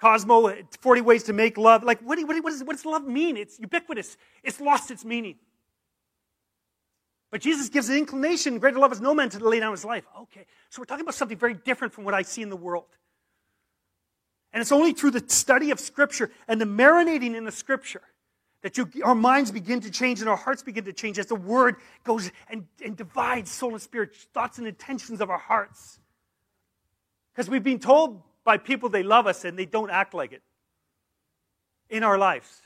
Cosmo, 0.00 0.54
40 0.80 1.00
ways 1.02 1.24
to 1.24 1.34
make 1.34 1.58
love. 1.58 1.82
Like, 1.82 2.00
what, 2.00 2.18
what, 2.26 2.42
what, 2.42 2.52
is, 2.52 2.64
what 2.64 2.76
does 2.76 2.86
love 2.86 3.06
mean? 3.06 3.36
It's 3.36 3.58
ubiquitous. 3.58 4.16
It's 4.42 4.58
lost 4.58 4.90
its 4.90 5.04
meaning. 5.04 5.36
But 7.30 7.42
Jesus 7.42 7.68
gives 7.68 7.88
an 7.88 7.96
inclination, 7.96 8.58
greater 8.58 8.78
love 8.78 8.92
is 8.92 9.00
no 9.00 9.14
man 9.14 9.28
to 9.30 9.38
lay 9.38 9.60
down 9.60 9.70
his 9.70 9.84
life. 9.84 10.04
Okay, 10.22 10.46
so 10.68 10.80
we're 10.80 10.86
talking 10.86 11.02
about 11.02 11.14
something 11.14 11.38
very 11.38 11.54
different 11.54 11.92
from 11.92 12.04
what 12.04 12.14
I 12.14 12.22
see 12.22 12.42
in 12.42 12.48
the 12.48 12.56
world. 12.56 12.86
And 14.52 14.60
it's 14.60 14.72
only 14.72 14.92
through 14.92 15.12
the 15.12 15.24
study 15.28 15.70
of 15.70 15.78
Scripture 15.78 16.30
and 16.48 16.60
the 16.60 16.64
marinating 16.64 17.36
in 17.36 17.44
the 17.44 17.52
Scripture 17.52 18.02
that 18.62 18.76
you, 18.76 18.90
our 19.04 19.14
minds 19.14 19.50
begin 19.50 19.80
to 19.80 19.90
change 19.90 20.20
and 20.20 20.28
our 20.28 20.36
hearts 20.36 20.62
begin 20.62 20.84
to 20.84 20.92
change 20.92 21.18
as 21.18 21.26
the 21.26 21.34
Word 21.34 21.76
goes 22.04 22.30
and, 22.48 22.66
and 22.84 22.96
divides 22.96 23.50
soul 23.50 23.72
and 23.72 23.80
spirit, 23.80 24.14
thoughts 24.34 24.58
and 24.58 24.66
intentions 24.66 25.20
of 25.20 25.30
our 25.30 25.38
hearts. 25.38 25.98
Because 27.32 27.48
we've 27.48 27.62
been 27.62 27.78
told 27.78 28.22
by 28.44 28.58
people 28.58 28.88
they 28.88 29.02
love 29.02 29.26
us 29.26 29.44
and 29.44 29.58
they 29.58 29.66
don't 29.66 29.90
act 29.90 30.14
like 30.14 30.32
it 30.32 30.42
in 31.88 32.02
our 32.02 32.18
lives. 32.18 32.60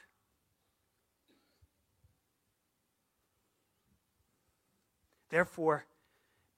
Therefore, 5.31 5.85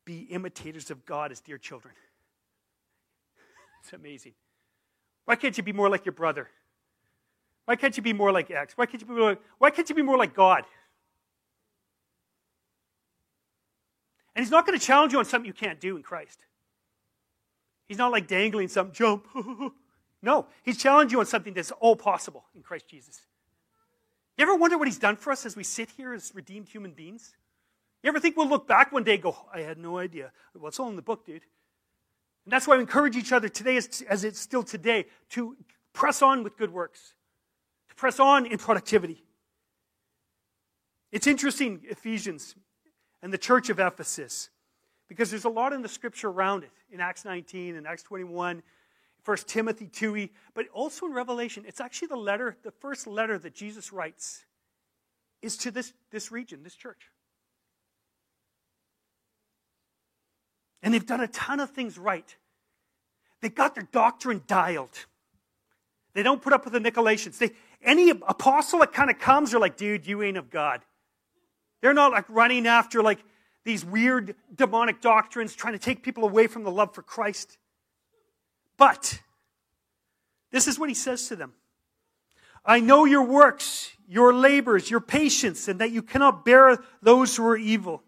be 0.04 0.20
imitators 0.20 0.90
of 0.90 1.04
God 1.04 1.32
as 1.32 1.40
dear 1.40 1.58
children. 1.58 1.94
It's 3.82 3.92
amazing. 3.92 4.32
Why 5.26 5.36
can't 5.36 5.56
you 5.58 5.62
be 5.62 5.72
more 5.72 5.90
like 5.90 6.06
your 6.06 6.14
brother? 6.14 6.48
Why 7.66 7.76
can't 7.76 7.96
you 7.96 8.02
be 8.02 8.12
more 8.12 8.32
like 8.32 8.50
X? 8.50 8.76
Why 8.76 8.86
can't 8.86 9.02
you 9.02 9.08
be 9.08 9.14
more 9.14 9.30
like, 9.30 9.40
why 9.58 9.70
can't 9.70 9.88
you 9.88 9.94
be 9.94 10.02
more 10.02 10.16
like 10.16 10.34
God? 10.34 10.64
And 14.34 14.44
he's 14.44 14.50
not 14.50 14.66
going 14.66 14.78
to 14.78 14.84
challenge 14.84 15.12
you 15.12 15.18
on 15.18 15.24
something 15.24 15.46
you 15.46 15.52
can't 15.52 15.80
do 15.80 15.96
in 15.96 16.02
Christ. 16.02 16.38
He's 17.88 17.98
not 17.98 18.12
like 18.12 18.28
dangling 18.28 18.68
some 18.68 18.92
jump. 18.92 19.26
no, 20.22 20.46
he's 20.62 20.76
challenging 20.76 21.16
you 21.16 21.20
on 21.20 21.26
something 21.26 21.54
that's 21.54 21.72
all 21.72 21.96
possible 21.96 22.44
in 22.54 22.62
Christ 22.62 22.88
Jesus. 22.88 23.20
You 24.36 24.42
ever 24.42 24.54
wonder 24.54 24.78
what 24.78 24.86
he's 24.86 24.98
done 24.98 25.16
for 25.16 25.32
us 25.32 25.46
as 25.46 25.56
we 25.56 25.64
sit 25.64 25.90
here 25.96 26.12
as 26.12 26.32
redeemed 26.34 26.68
human 26.68 26.92
beings? 26.92 27.34
You 28.02 28.08
ever 28.08 28.20
think 28.20 28.36
we'll 28.36 28.48
look 28.48 28.68
back 28.68 28.92
one 28.92 29.02
day 29.02 29.14
and 29.14 29.22
go, 29.22 29.36
I 29.52 29.60
had 29.60 29.78
no 29.78 29.98
idea? 29.98 30.30
It's 30.54 30.78
all 30.78 30.90
in 30.90 30.96
the 30.96 31.02
book, 31.02 31.24
dude. 31.24 31.42
And 32.46 32.52
that's 32.52 32.66
why 32.68 32.76
we 32.76 32.82
encourage 32.82 33.16
each 33.16 33.32
other 33.32 33.48
today, 33.48 33.76
as, 33.76 34.04
as 34.08 34.22
it's 34.22 34.38
still 34.38 34.62
today, 34.62 35.06
to 35.30 35.56
press 35.92 36.22
on 36.22 36.44
with 36.44 36.56
good 36.56 36.72
works, 36.72 37.14
to 37.88 37.94
press 37.96 38.20
on 38.20 38.46
in 38.46 38.56
productivity. 38.56 39.24
It's 41.10 41.26
interesting, 41.26 41.80
Ephesians 41.84 42.54
and 43.20 43.32
the 43.32 43.38
church 43.38 43.68
of 43.68 43.80
Ephesus, 43.80 44.50
because 45.08 45.30
there's 45.30 45.44
a 45.44 45.48
lot 45.48 45.72
in 45.72 45.82
the 45.82 45.88
scripture 45.88 46.28
around 46.28 46.62
it, 46.62 46.70
in 46.92 47.00
Acts 47.00 47.24
19 47.24 47.74
and 47.74 47.84
Acts 47.84 48.04
21, 48.04 48.62
1 49.24 49.36
Timothy 49.48 49.88
2, 49.88 50.28
but 50.54 50.66
also 50.72 51.06
in 51.06 51.12
Revelation. 51.12 51.64
It's 51.66 51.80
actually 51.80 52.08
the 52.08 52.16
letter, 52.16 52.56
the 52.62 52.70
first 52.70 53.08
letter 53.08 53.40
that 53.40 53.56
Jesus 53.56 53.92
writes 53.92 54.44
is 55.42 55.56
to 55.58 55.72
this, 55.72 55.92
this 56.12 56.30
region, 56.30 56.62
this 56.62 56.76
church. 56.76 57.10
And 60.82 60.92
they've 60.92 61.04
done 61.04 61.20
a 61.20 61.28
ton 61.28 61.60
of 61.60 61.70
things 61.70 61.98
right. 61.98 62.36
They 63.40 63.48
got 63.48 63.74
their 63.74 63.88
doctrine 63.92 64.42
dialed. 64.46 65.06
They 66.14 66.22
don't 66.22 66.40
put 66.40 66.52
up 66.52 66.64
with 66.64 66.72
the 66.72 66.78
Nicolaitans. 66.78 67.38
They, 67.38 67.50
any 67.82 68.10
apostle 68.10 68.78
that 68.80 68.92
kind 68.92 69.10
of 69.10 69.18
comes 69.18 69.50
they're 69.50 69.60
like, 69.60 69.76
dude, 69.76 70.06
you 70.06 70.22
ain't 70.22 70.36
of 70.36 70.50
God. 70.50 70.80
They're 71.82 71.94
not 71.94 72.12
like 72.12 72.24
running 72.28 72.66
after 72.66 73.02
like 73.02 73.18
these 73.64 73.84
weird 73.84 74.34
demonic 74.54 75.00
doctrines, 75.00 75.54
trying 75.54 75.74
to 75.74 75.78
take 75.78 76.02
people 76.02 76.24
away 76.24 76.46
from 76.46 76.62
the 76.62 76.70
love 76.70 76.94
for 76.94 77.02
Christ. 77.02 77.58
But 78.76 79.20
this 80.50 80.68
is 80.68 80.78
what 80.78 80.88
he 80.88 80.94
says 80.94 81.28
to 81.28 81.36
them 81.36 81.52
I 82.64 82.80
know 82.80 83.04
your 83.04 83.22
works, 83.22 83.92
your 84.08 84.32
labors, 84.32 84.90
your 84.90 85.00
patience, 85.00 85.68
and 85.68 85.80
that 85.80 85.90
you 85.90 86.02
cannot 86.02 86.44
bear 86.44 86.78
those 87.02 87.36
who 87.36 87.46
are 87.46 87.56
evil. 87.56 88.02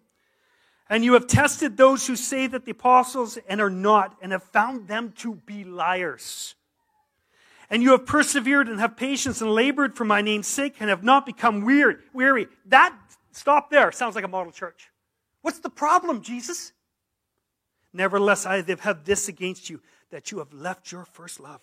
And 0.90 1.04
you 1.04 1.12
have 1.14 1.26
tested 1.26 1.76
those 1.76 2.06
who 2.06 2.16
say 2.16 2.46
that 2.46 2.64
the 2.64 2.70
apostles 2.70 3.38
and 3.48 3.60
are 3.60 3.70
not, 3.70 4.16
and 4.22 4.32
have 4.32 4.42
found 4.42 4.88
them 4.88 5.12
to 5.18 5.34
be 5.34 5.64
liars. 5.64 6.54
And 7.70 7.82
you 7.82 7.90
have 7.90 8.06
persevered 8.06 8.68
and 8.68 8.80
have 8.80 8.96
patience 8.96 9.42
and 9.42 9.50
labored 9.50 9.94
for 9.94 10.04
my 10.04 10.22
name's 10.22 10.46
sake 10.46 10.76
and 10.80 10.88
have 10.88 11.04
not 11.04 11.26
become 11.26 11.66
weird, 11.66 12.02
weary. 12.14 12.48
That, 12.66 12.96
stop 13.32 13.70
there, 13.70 13.92
sounds 13.92 14.14
like 14.14 14.24
a 14.24 14.28
model 14.28 14.50
church. 14.50 14.88
What's 15.42 15.58
the 15.58 15.68
problem, 15.68 16.22
Jesus? 16.22 16.72
Nevertheless, 17.92 18.46
I 18.46 18.62
have 18.62 19.04
this 19.04 19.28
against 19.28 19.68
you, 19.68 19.80
that 20.10 20.30
you 20.30 20.38
have 20.38 20.52
left 20.54 20.90
your 20.90 21.04
first 21.04 21.40
love. 21.40 21.60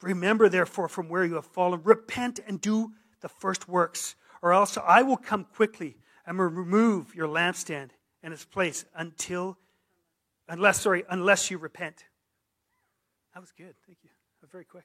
Remember, 0.00 0.48
therefore, 0.48 0.88
from 0.88 1.10
where 1.10 1.24
you 1.24 1.34
have 1.34 1.46
fallen, 1.46 1.82
repent 1.84 2.40
and 2.46 2.60
do 2.60 2.92
the 3.20 3.28
first 3.28 3.68
works, 3.68 4.14
or 4.40 4.54
else 4.54 4.78
I 4.78 5.02
will 5.02 5.18
come 5.18 5.44
quickly 5.44 5.96
and 6.30 6.38
remove 6.38 7.12
your 7.12 7.26
lampstand 7.26 7.90
and 8.22 8.32
its 8.32 8.44
place 8.44 8.84
until, 8.94 9.58
unless, 10.48 10.80
sorry, 10.80 11.02
unless 11.10 11.50
you 11.50 11.58
repent. 11.58 12.04
That 13.34 13.40
was 13.40 13.50
good. 13.50 13.74
Thank 13.84 13.98
you. 14.04 14.10
That 14.10 14.46
was 14.46 14.50
very 14.50 14.64
quick. 14.64 14.84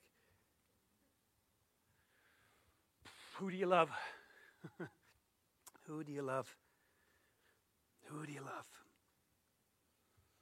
Who 3.36 3.52
do 3.52 3.58
you 3.58 3.68
love? 3.68 3.92
Who 5.84 6.04
do 6.04 6.12
you 6.12 6.24
love? 6.24 6.54
Who 8.06 8.26
do 8.26 8.34
you 8.34 8.42
love? 8.42 8.66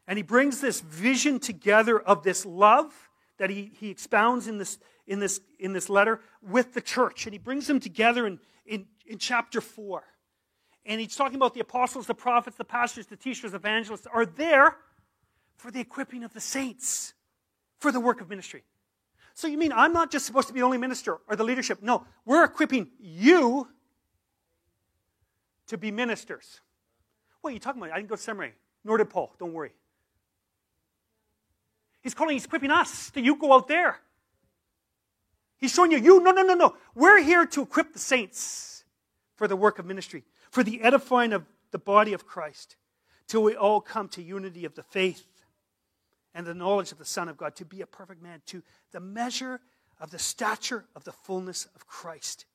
And 0.08 0.16
he 0.18 0.24
brings 0.24 0.62
this 0.62 0.80
vision 0.80 1.40
together 1.40 2.00
of 2.00 2.24
this 2.24 2.46
love 2.46 3.10
that 3.40 3.50
he, 3.50 3.74
he 3.78 3.90
expounds 3.90 4.48
in 4.48 4.58
this, 4.58 4.80
in, 5.06 5.20
this, 5.20 5.42
in 5.60 5.74
this 5.74 5.90
letter 5.90 6.22
with 6.42 6.74
the 6.74 6.82
church. 6.82 7.26
And 7.26 7.34
he 7.34 7.40
brings 7.40 7.68
them 7.68 7.82
together 7.82 8.26
in, 8.26 8.40
in, 8.66 8.86
in 9.06 9.18
chapter 9.18 9.60
4. 9.60 10.04
And 10.86 11.00
he's 11.00 11.16
talking 11.16 11.36
about 11.36 11.54
the 11.54 11.62
apostles, 11.62 12.08
the 12.08 12.14
prophets, 12.14 12.58
the 12.58 12.66
pastors, 12.66 13.08
the 13.08 13.16
teachers, 13.16 13.54
evangelists 13.54 14.08
are 14.12 14.26
there 14.26 14.78
for 15.56 15.72
the 15.72 15.80
equipping 15.80 16.24
of 16.24 16.34
the 16.34 16.42
saints 16.42 17.14
for 17.80 17.92
the 17.92 18.00
work 18.00 18.22
of 18.22 18.30
ministry. 18.30 18.64
So 19.34 19.48
you 19.48 19.58
mean 19.58 19.72
I'm 19.72 19.94
not 19.94 20.12
just 20.12 20.26
supposed 20.26 20.48
to 20.50 20.54
be 20.54 20.60
the 20.60 20.66
only 20.66 20.78
minister 20.78 21.18
or 21.28 21.36
the 21.36 21.44
leadership? 21.44 21.82
No, 21.82 22.06
we're 22.26 22.44
equipping 22.44 22.90
you 23.00 23.68
to 25.68 25.78
be 25.78 25.92
ministers. 25.92 26.62
What 27.42 27.52
are 27.52 27.54
you 27.54 27.60
talking 27.60 27.82
about? 27.82 27.94
I 27.94 27.98
didn't 27.98 28.10
go 28.10 28.16
to 28.16 28.22
seminary, 28.22 28.54
nor 28.84 28.98
did 28.98 29.10
Paul. 29.10 29.34
Don't 29.40 29.54
worry. 29.54 29.72
He's 32.02 32.14
calling, 32.14 32.36
he's 32.36 32.46
equipping 32.46 32.72
us 32.72 33.10
that 33.12 33.24
you 33.24 33.36
go 33.38 33.54
out 33.54 33.68
there. 33.68 34.00
He's 35.58 35.74
showing 35.74 35.92
you, 35.92 35.98
you, 35.98 36.22
no, 36.22 36.32
no, 36.32 36.44
no, 36.44 36.54
no. 36.54 36.76
We're 36.94 37.22
here 37.22 37.46
to 37.46 37.62
equip 37.62 37.94
the 37.94 38.00
saints 38.00 38.84
for 39.36 39.48
the 39.48 39.56
work 39.56 39.80
of 39.80 39.86
ministry, 39.86 40.24
for 40.54 40.64
the 40.64 40.84
edifying 40.84 41.34
of 41.34 41.48
the 41.72 41.80
body 41.80 42.14
of 42.14 42.28
Christ, 42.28 42.76
till 43.28 43.42
we 43.42 43.56
all 43.56 43.82
come 43.82 44.08
to 44.10 44.22
unity 44.22 44.66
of 44.66 44.76
the 44.76 44.84
faith 44.84 45.26
and 46.36 46.46
the 46.46 46.54
knowledge 46.54 46.92
of 46.92 47.00
the 47.00 47.06
Son 47.06 47.28
of 47.28 47.38
God, 47.38 47.56
to 47.56 47.66
be 47.66 47.82
a 47.82 47.88
perfect 47.88 48.22
man, 48.22 48.40
to 48.46 48.62
the 48.92 49.00
measure 49.00 49.62
of 50.00 50.12
the 50.12 50.20
stature 50.20 50.86
of 50.96 51.06
the 51.06 51.12
fullness 51.12 51.68
of 51.74 51.88
Christ. 51.88 52.46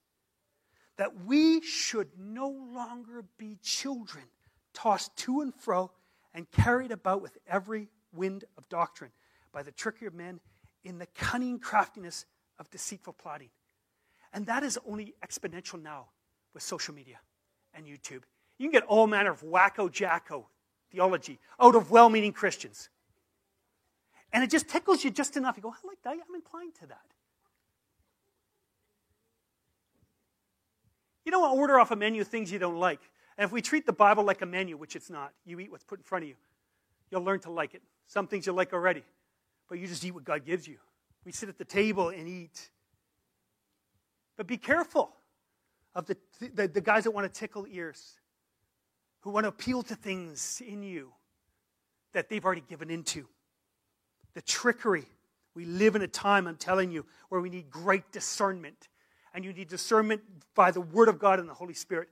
That 0.96 1.24
we 1.24 1.61
should 1.61 2.11
no 2.16 2.48
longer 2.48 3.24
be 3.37 3.58
children 3.64 4.26
tossed 4.72 5.16
to 5.16 5.40
and 5.40 5.52
fro 5.52 5.90
and 6.32 6.48
carried 6.52 6.92
about 6.92 7.20
with 7.20 7.37
every 7.48 7.88
wind 8.12 8.44
of 8.56 8.68
doctrine 8.68 9.11
by 9.50 9.64
the 9.64 9.72
trickery 9.72 10.06
of 10.06 10.14
men 10.14 10.38
in 10.84 10.98
the 10.98 11.06
cunning 11.16 11.58
craftiness 11.58 12.26
of 12.61 12.70
deceitful 12.70 13.14
plotting. 13.14 13.50
And 14.32 14.46
that 14.46 14.62
is 14.62 14.78
only 14.87 15.14
exponential 15.20 15.82
now 15.82 16.11
with 16.54 16.62
social 16.62 16.94
media 16.94 17.16
and 17.74 17.87
YouTube. 17.87 18.22
You 18.59 18.66
can 18.66 18.70
get 18.70 18.85
all 18.85 19.07
manner 19.07 19.31
of 19.31 19.42
wacko 19.42 19.90
jacko 19.90 20.48
theology 20.90 21.38
out 21.61 21.74
of 21.74 21.90
well 21.90 22.09
meaning 22.09 22.33
Christians. 22.33 22.88
And 24.33 24.44
it 24.44 24.50
just 24.50 24.68
tickles 24.68 25.04
you 25.04 25.11
just 25.11 25.37
enough. 25.37 25.57
You 25.57 25.62
go, 25.62 25.70
I 25.70 25.87
like 25.87 26.02
that. 26.02 26.12
I'm 26.12 26.35
inclined 26.35 26.74
to 26.81 26.87
that. 26.88 27.00
You 31.24 31.33
don't 31.33 31.59
order 31.59 31.78
off 31.78 31.90
a 31.90 31.96
menu 31.96 32.24
things 32.24 32.50
you 32.50 32.59
don't 32.59 32.78
like. 32.78 33.00
And 33.37 33.44
if 33.44 33.52
we 33.52 33.62
treat 33.62 33.87
the 33.87 33.92
Bible 33.92 34.24
like 34.24 34.42
a 34.42 34.46
menu, 34.46 34.76
which 34.76 34.96
it's 34.96 35.11
not, 35.11 35.33
you 35.46 35.61
eat 35.61 35.70
what's 35.70 35.85
put 35.85 35.98
in 35.98 36.02
front 36.02 36.24
of 36.24 36.28
you, 36.28 36.35
you'll 37.11 37.22
learn 37.22 37.40
to 37.40 37.50
like 37.50 37.74
it. 37.74 37.83
Some 38.07 38.26
things 38.26 38.46
you 38.46 38.52
like 38.52 38.72
already 38.72 39.04
but 39.68 39.78
you 39.78 39.87
just 39.87 40.04
eat 40.04 40.12
what 40.12 40.24
God 40.24 40.44
gives 40.44 40.66
you. 40.66 40.76
We 41.24 41.33
sit 41.33 41.48
at 41.48 41.59
the 41.59 41.64
table 41.64 42.09
and 42.09 42.26
eat. 42.26 42.70
But 44.37 44.46
be 44.46 44.57
careful 44.57 45.12
of 45.98 46.06
the, 46.06 46.16
the, 46.54 46.68
the 46.68 46.80
guys 46.80 47.02
that 47.04 47.11
want 47.11 47.32
to 47.32 47.40
tickle 47.40 47.66
ears, 47.68 48.14
who 49.22 49.30
want 49.30 49.42
to 49.42 49.48
appeal 49.48 49.82
to 49.82 49.96
things 49.96 50.62
in 50.64 50.84
you 50.84 51.12
that 52.12 52.28
they've 52.28 52.44
already 52.44 52.62
given 52.68 52.88
into. 52.88 53.26
The 54.34 54.42
trickery. 54.42 55.06
We 55.56 55.64
live 55.64 55.96
in 55.96 56.02
a 56.02 56.06
time, 56.06 56.46
I'm 56.46 56.56
telling 56.56 56.92
you, 56.92 57.04
where 57.30 57.40
we 57.40 57.50
need 57.50 57.68
great 57.68 58.12
discernment. 58.12 58.87
And 59.34 59.44
you 59.44 59.52
need 59.52 59.66
discernment 59.66 60.22
by 60.54 60.70
the 60.70 60.80
Word 60.80 61.08
of 61.08 61.18
God 61.18 61.40
and 61.40 61.48
the 61.48 61.54
Holy 61.54 61.74
Spirit. 61.74 62.08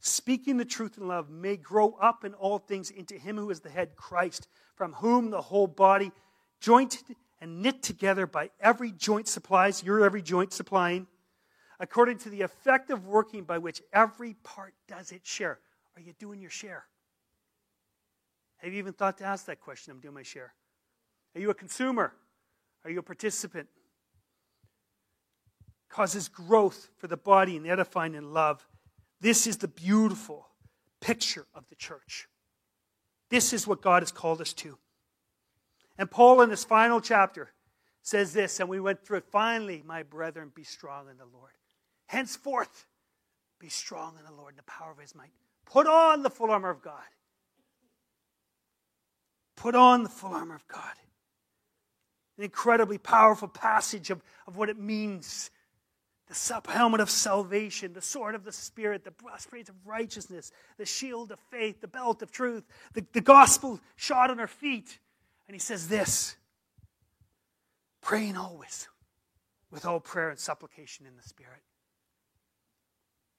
speaking 0.00 0.56
the 0.56 0.64
truth 0.64 0.96
in 0.96 1.06
love, 1.06 1.28
may 1.28 1.56
grow 1.56 1.90
up 2.00 2.24
in 2.24 2.32
all 2.32 2.58
things 2.58 2.90
into 2.90 3.18
him 3.18 3.36
who 3.36 3.50
is 3.50 3.60
the 3.60 3.68
head, 3.68 3.96
Christ, 3.96 4.48
from 4.74 4.94
whom 4.94 5.30
the 5.30 5.42
whole 5.42 5.66
body, 5.66 6.12
jointed 6.60 7.16
and 7.40 7.62
knit 7.62 7.82
together 7.82 8.26
by 8.26 8.50
every 8.60 8.92
joint 8.92 9.28
supplies, 9.28 9.82
your 9.82 10.04
every 10.04 10.22
joint 10.22 10.52
supplying, 10.52 11.06
according 11.80 12.18
to 12.18 12.30
the 12.30 12.42
effective 12.42 13.06
working 13.06 13.44
by 13.44 13.58
which 13.58 13.82
every 13.92 14.34
part 14.42 14.74
does 14.88 15.12
its 15.12 15.30
share. 15.30 15.58
Are 15.96 16.02
you 16.02 16.12
doing 16.18 16.40
your 16.40 16.50
share? 16.50 16.84
Have 18.58 18.72
you 18.72 18.78
even 18.78 18.92
thought 18.92 19.18
to 19.18 19.24
ask 19.24 19.46
that 19.46 19.60
question? 19.60 19.92
I'm 19.92 20.00
doing 20.00 20.14
my 20.14 20.22
share. 20.22 20.52
Are 21.34 21.40
you 21.40 21.50
a 21.50 21.54
consumer? 21.54 22.12
Are 22.84 22.90
you 22.90 22.98
a 22.98 23.02
participant? 23.02 23.68
Causes 25.88 26.28
growth 26.28 26.88
for 26.98 27.06
the 27.06 27.16
body 27.16 27.56
and 27.56 27.66
edifying 27.66 28.14
in 28.14 28.32
love 28.32 28.66
this 29.20 29.46
is 29.46 29.56
the 29.58 29.68
beautiful 29.68 30.48
picture 31.00 31.46
of 31.54 31.68
the 31.68 31.74
church. 31.74 32.28
This 33.30 33.52
is 33.52 33.66
what 33.66 33.82
God 33.82 34.02
has 34.02 34.12
called 34.12 34.40
us 34.40 34.52
to. 34.54 34.78
And 35.98 36.10
Paul, 36.10 36.40
in 36.42 36.50
his 36.50 36.64
final 36.64 37.00
chapter, 37.00 37.50
says 38.02 38.32
this, 38.32 38.60
and 38.60 38.68
we 38.68 38.80
went 38.80 39.04
through 39.04 39.18
it. 39.18 39.24
Finally, 39.30 39.82
my 39.84 40.04
brethren, 40.04 40.52
be 40.54 40.64
strong 40.64 41.10
in 41.10 41.18
the 41.18 41.26
Lord. 41.26 41.50
Henceforth, 42.06 42.86
be 43.58 43.68
strong 43.68 44.16
in 44.18 44.24
the 44.24 44.32
Lord 44.32 44.52
and 44.52 44.58
the 44.58 44.62
power 44.62 44.92
of 44.92 44.98
his 44.98 45.14
might. 45.14 45.32
Put 45.66 45.86
on 45.86 46.22
the 46.22 46.30
full 46.30 46.50
armor 46.50 46.70
of 46.70 46.80
God. 46.80 47.02
Put 49.56 49.74
on 49.74 50.04
the 50.04 50.08
full 50.08 50.32
armor 50.32 50.54
of 50.54 50.66
God. 50.68 50.94
An 52.38 52.44
incredibly 52.44 52.98
powerful 52.98 53.48
passage 53.48 54.10
of, 54.10 54.22
of 54.46 54.56
what 54.56 54.68
it 54.68 54.78
means 54.78 55.50
the 56.28 56.62
helmet 56.68 57.00
of 57.00 57.08
salvation, 57.08 57.94
the 57.94 58.02
sword 58.02 58.34
of 58.34 58.44
the 58.44 58.52
Spirit, 58.52 59.02
the 59.02 59.10
breastplate 59.10 59.68
of 59.68 59.74
righteousness, 59.86 60.52
the 60.76 60.84
shield 60.84 61.32
of 61.32 61.38
faith, 61.50 61.80
the 61.80 61.88
belt 61.88 62.22
of 62.22 62.30
truth, 62.30 62.64
the, 62.92 63.04
the 63.12 63.20
gospel 63.20 63.80
shod 63.96 64.30
on 64.30 64.38
our 64.38 64.46
feet. 64.46 64.98
And 65.48 65.54
he 65.54 65.58
says 65.58 65.88
this 65.88 66.36
praying 68.02 68.36
always 68.36 68.88
with 69.70 69.84
all 69.84 70.00
prayer 70.00 70.30
and 70.30 70.38
supplication 70.38 71.06
in 71.06 71.16
the 71.16 71.22
Spirit. 71.22 71.60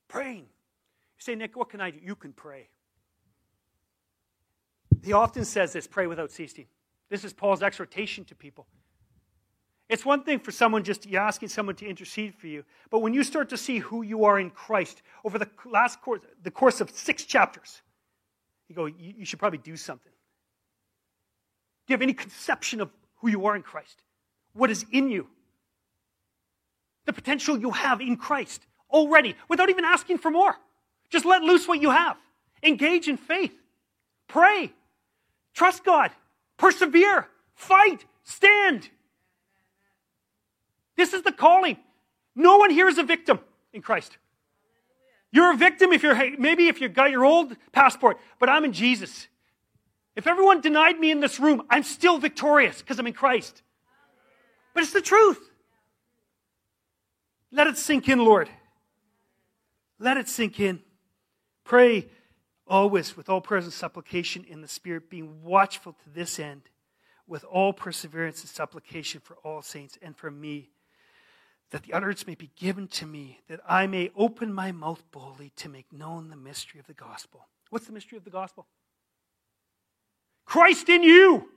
Praying. 0.07 0.41
You 0.41 1.21
say, 1.21 1.35
Nick, 1.35 1.55
what 1.55 1.69
can 1.69 1.81
I 1.81 1.91
do? 1.91 1.99
You 2.03 2.15
can 2.15 2.33
pray. 2.33 2.69
He 5.03 5.13
often 5.13 5.45
says 5.45 5.71
this 5.71 5.87
pray 5.87 6.07
without 6.07 6.31
ceasing. 6.31 6.65
This 7.09 7.23
is 7.23 7.33
Paul's 7.33 7.63
exhortation 7.63 8.25
to 8.25 8.35
people. 8.35 8.67
It's 9.87 10.05
one 10.05 10.23
thing 10.23 10.39
for 10.39 10.51
someone 10.51 10.83
just 10.83 11.11
asking 11.11 11.49
someone 11.49 11.75
to 11.77 11.87
intercede 11.87 12.35
for 12.35 12.45
you, 12.45 12.63
but 12.91 12.99
when 12.99 13.13
you 13.15 13.23
start 13.23 13.49
to 13.49 13.57
see 13.57 13.79
who 13.79 14.03
you 14.03 14.25
are 14.25 14.39
in 14.39 14.51
Christ 14.51 15.01
over 15.23 15.39
the 15.39 15.49
last 15.65 15.99
course, 16.01 16.21
the 16.43 16.51
course 16.51 16.79
of 16.79 16.91
six 16.91 17.23
chapters, 17.25 17.81
you 18.67 18.75
go, 18.75 18.85
you, 18.85 19.15
you 19.17 19.25
should 19.25 19.39
probably 19.39 19.57
do 19.57 19.75
something. 19.75 20.11
Do 21.89 21.93
you 21.93 21.95
have 21.95 22.03
any 22.03 22.13
conception 22.13 22.81
of 22.81 22.91
who 23.15 23.29
you 23.29 23.47
are 23.47 23.55
in 23.55 23.63
Christ? 23.63 24.03
What 24.53 24.69
is 24.69 24.85
in 24.91 25.09
you? 25.09 25.25
The 27.07 27.13
potential 27.13 27.57
you 27.57 27.71
have 27.71 27.99
in 27.99 28.15
Christ 28.15 28.61
already, 28.91 29.35
without 29.47 29.71
even 29.71 29.83
asking 29.83 30.19
for 30.19 30.29
more. 30.29 30.55
Just 31.09 31.25
let 31.25 31.41
loose 31.41 31.67
what 31.67 31.81
you 31.81 31.89
have. 31.89 32.15
Engage 32.61 33.07
in 33.07 33.17
faith. 33.17 33.59
Pray. 34.27 34.71
Trust 35.55 35.83
God. 35.83 36.11
Persevere. 36.57 37.27
Fight 37.55 38.05
Stand. 38.23 38.87
This 40.95 41.13
is 41.13 41.23
the 41.23 41.31
calling. 41.31 41.77
No 42.35 42.57
one 42.57 42.69
here 42.69 42.87
is 42.87 42.99
a 42.99 43.03
victim 43.03 43.39
in 43.73 43.81
Christ. 43.81 44.15
You're 45.31 45.53
a 45.53 45.57
victim 45.57 45.91
if 45.91 46.03
you're 46.03 46.37
maybe 46.37 46.67
if 46.67 46.81
you've 46.81 46.93
got 46.93 47.09
your 47.09 47.25
old 47.25 47.57
passport, 47.71 48.19
but 48.39 48.47
I'm 48.47 48.63
in 48.63 48.73
Jesus. 48.73 49.27
If 50.19 50.27
everyone 50.27 50.59
denied 50.59 50.99
me 50.99 51.11
in 51.11 51.21
this 51.21 51.39
room, 51.39 51.61
I'm 51.69 51.83
still 51.83 52.17
victorious 52.17 52.79
because 52.79 52.99
I'm 52.99 53.07
in 53.07 53.13
Christ. 53.13 53.61
But 54.73 54.83
it's 54.83 54.91
the 54.91 54.99
truth. 54.99 55.39
Let 57.53 57.67
it 57.67 57.77
sink 57.77 58.09
in, 58.09 58.19
Lord. 58.19 58.49
Let 59.97 60.17
it 60.17 60.27
sink 60.27 60.59
in. 60.59 60.81
Pray 61.63 62.09
always 62.67 63.15
with 63.15 63.29
all 63.29 63.39
prayers 63.39 63.63
and 63.63 63.71
supplication 63.71 64.43
in 64.43 64.59
the 64.59 64.67
Spirit, 64.67 65.09
being 65.09 65.41
watchful 65.41 65.93
to 65.93 66.09
this 66.09 66.37
end, 66.37 66.63
with 67.25 67.45
all 67.45 67.71
perseverance 67.71 68.41
and 68.41 68.49
supplication 68.49 69.21
for 69.21 69.37
all 69.37 69.61
saints 69.61 69.97
and 70.01 70.17
for 70.17 70.29
me, 70.29 70.69
that 71.71 71.83
the 71.83 71.93
utterance 71.93 72.27
may 72.27 72.35
be 72.35 72.51
given 72.57 72.89
to 72.89 73.05
me, 73.05 73.39
that 73.47 73.61
I 73.65 73.87
may 73.87 74.11
open 74.17 74.51
my 74.51 74.73
mouth 74.73 75.01
boldly 75.11 75.53
to 75.55 75.69
make 75.69 75.93
known 75.93 76.29
the 76.29 76.35
mystery 76.35 76.81
of 76.81 76.87
the 76.87 76.93
gospel. 76.93 77.47
What's 77.69 77.85
the 77.85 77.93
mystery 77.93 78.17
of 78.17 78.25
the 78.25 78.29
gospel? 78.29 78.67
Christ 80.49 80.89
in 80.89 81.03
you. 81.03 81.47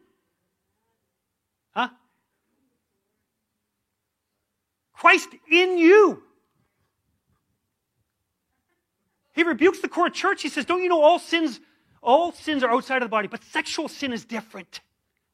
Huh? 1.74 1.88
Christ 4.92 5.30
in 5.50 5.78
you. 5.78 6.22
He 9.32 9.44
rebukes 9.44 9.80
the 9.80 9.88
core 9.88 10.10
church. 10.10 10.42
He 10.42 10.50
says, 10.50 10.66
Don't 10.66 10.82
you 10.82 10.90
know 10.90 11.00
all 11.00 11.18
sins, 11.18 11.58
all 12.02 12.32
sins 12.32 12.62
are 12.62 12.70
outside 12.70 12.96
of 12.98 13.06
the 13.06 13.08
body, 13.08 13.28
but 13.28 13.42
sexual 13.44 13.88
sin 13.88 14.12
is 14.12 14.26
different. 14.26 14.82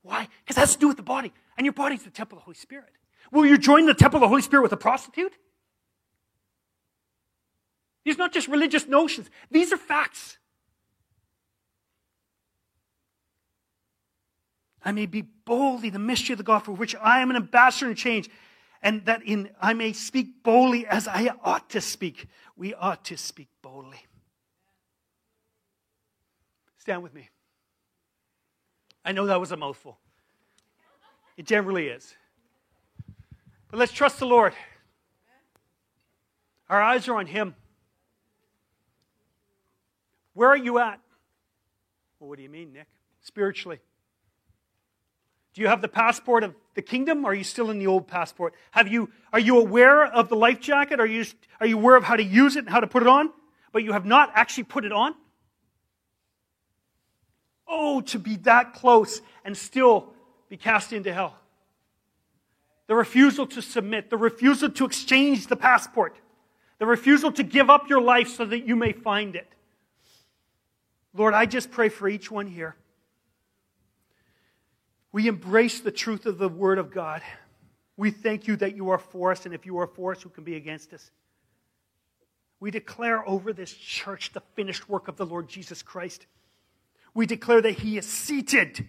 Why? 0.03 0.29
Because 0.45 0.55
that 0.55 0.61
has 0.61 0.75
to 0.75 0.79
do 0.79 0.87
with 0.87 0.97
the 0.97 1.03
body. 1.03 1.33
And 1.57 1.65
your 1.65 1.73
body's 1.73 2.05
the 2.05 2.11
temple 2.11 2.39
of 2.39 2.43
the 2.43 2.45
Holy 2.45 2.55
Spirit. 2.55 2.93
Will 3.33 3.45
you 3.45 3.59
join 3.59 3.87
the 3.87 3.95
temple 3.95 4.19
of 4.19 4.21
the 4.21 4.29
Holy 4.29 4.43
Spirit 4.43 4.63
with 4.63 4.73
a 4.73 4.77
prostitute? 4.77 5.33
These 8.05 8.15
are 8.15 8.19
not 8.19 8.33
just 8.33 8.47
religious 8.47 8.87
notions, 8.87 9.29
these 9.51 9.73
are 9.73 9.77
facts. 9.77 10.38
I 14.85 14.93
may 14.93 15.07
be 15.07 15.23
boldly 15.23 15.91
the 15.91 15.99
mystery 15.99 16.35
of 16.35 16.39
the 16.39 16.45
gospel, 16.45 16.75
for 16.75 16.79
which 16.79 16.95
I 16.97 17.21
am 17.21 17.31
an 17.31 17.37
ambassador 17.37 17.91
in 17.91 17.97
change, 17.97 18.31
and 18.83 19.05
that 19.07 19.23
in 19.23 19.51
I 19.61 19.75
may 19.75 19.93
speak 19.93 20.43
boldly 20.43 20.87
as 20.87 21.09
I 21.09 21.31
ought 21.43 21.71
to 21.71 21.81
speak. 21.81 22.27
We 22.57 22.75
ought 22.75 23.05
to 23.07 23.17
speak 23.17 23.49
boldly. 23.63 24.05
Stand 26.79 27.03
with 27.03 27.13
me. 27.13 27.29
I 29.05 29.13
know 29.13 29.27
that 29.27 29.41
was 29.41 29.53
a 29.53 29.57
mouthful. 29.57 29.99
It 31.37 31.47
generally 31.47 31.89
is. 31.89 32.15
But 33.71 33.79
let's 33.79 33.93
trust 33.93 34.19
the 34.19 34.27
Lord. 34.27 34.55
Our 36.69 36.81
eyes 36.81 37.09
are 37.09 37.15
on 37.17 37.27
Him. 37.27 37.55
Where 40.35 40.49
are 40.49 40.57
you 40.57 40.79
at? 40.79 41.01
Well, 42.21 42.29
what 42.29 42.37
do 42.37 42.43
you 42.43 42.49
mean, 42.49 42.73
Nick? 42.73 42.87
Spiritually. 43.23 43.81
Do 45.59 45.63
you 45.63 45.69
have 45.71 45.83
the 45.83 45.89
passport 45.89 46.45
of 46.45 46.55
the 46.75 46.83
kingdom 46.83 47.25
are 47.25 47.35
you 47.35 47.43
still 47.43 47.71
in 47.71 47.81
the 47.81 47.89
old 47.89 48.07
passport? 48.07 48.55
Have 48.71 48.87
you, 48.87 49.11
are 49.33 49.41
you 49.41 49.59
aware 49.59 50.07
of 50.07 50.29
the 50.29 50.37
life 50.37 50.61
jacket? 50.61 51.01
Are 51.01 51.07
you, 51.07 51.25
are 51.59 51.67
you 51.67 51.77
aware 51.77 51.97
of 51.97 52.05
how 52.05 52.15
to 52.15 52.23
use 52.23 52.55
it 52.55 52.61
and 52.61 52.69
how 52.69 52.79
to 52.79 52.87
put 52.87 53.03
it 53.03 53.09
on? 53.09 53.33
But 53.73 53.83
you 53.83 53.91
have 53.91 54.07
not 54.07 54.31
actually 54.37 54.63
put 54.63 54.85
it 54.85 54.93
on? 54.93 55.17
Oh, 57.67 58.03
to 58.03 58.21
be 58.21 58.37
that 58.37 58.73
close 58.73 59.21
and 59.45 59.57
still 59.57 60.13
be 60.49 60.57
cast 60.57 60.93
into 60.93 61.13
hell. 61.13 61.35
The 62.87 62.95
refusal 62.95 63.45
to 63.49 63.61
submit, 63.61 64.11
the 64.11 64.17
refusal 64.17 64.71
to 64.71 64.85
exchange 64.85 65.49
the 65.49 65.57
passport, 65.57 66.15
the 66.79 66.87
refusal 66.87 67.33
to 67.33 67.43
give 67.43 67.69
up 67.69 67.91
your 67.91 68.01
life 68.01 68.29
so 68.29 68.45
that 68.45 68.65
you 68.65 68.77
may 68.77 68.93
find 68.93 69.35
it. 69.35 69.53
Lord, 71.15 71.35
I 71.35 71.47
just 71.47 71.73
pray 71.73 71.89
for 71.89 72.09
each 72.09 72.31
one 72.31 72.47
here. 72.47 72.77
We 75.13 75.27
embrace 75.27 75.81
the 75.81 75.91
truth 75.91 76.27
of 76.27 76.39
the 76.39 76.49
Word 76.49 76.79
of 76.79 76.91
God. 76.91 77.23
We 77.97 78.11
thank 78.11 78.47
you 78.47 78.57
that 78.57 78.77
you 78.77 78.91
are 78.91 78.99
for 78.99 79.33
us, 79.33 79.47
and 79.47 79.55
if 79.55 79.67
you 79.67 79.79
are 79.79 79.87
for 79.87 80.13
us, 80.13 80.23
who 80.23 80.29
can 80.29 80.45
be 80.45 80.57
against 80.57 80.93
us? 80.93 81.11
We 82.61 82.71
declare 82.71 83.27
over 83.29 83.53
this 83.53 83.73
church 83.73 84.33
the 84.33 84.43
finished 84.55 84.89
work 84.89 85.09
of 85.09 85.17
the 85.17 85.27
Lord 85.27 85.49
Jesus 85.49 85.83
Christ. 85.83 86.27
We 87.15 87.27
declare 87.27 87.63
that 87.63 87.73
He 87.73 87.99
is 87.99 88.07
seated. 88.07 88.89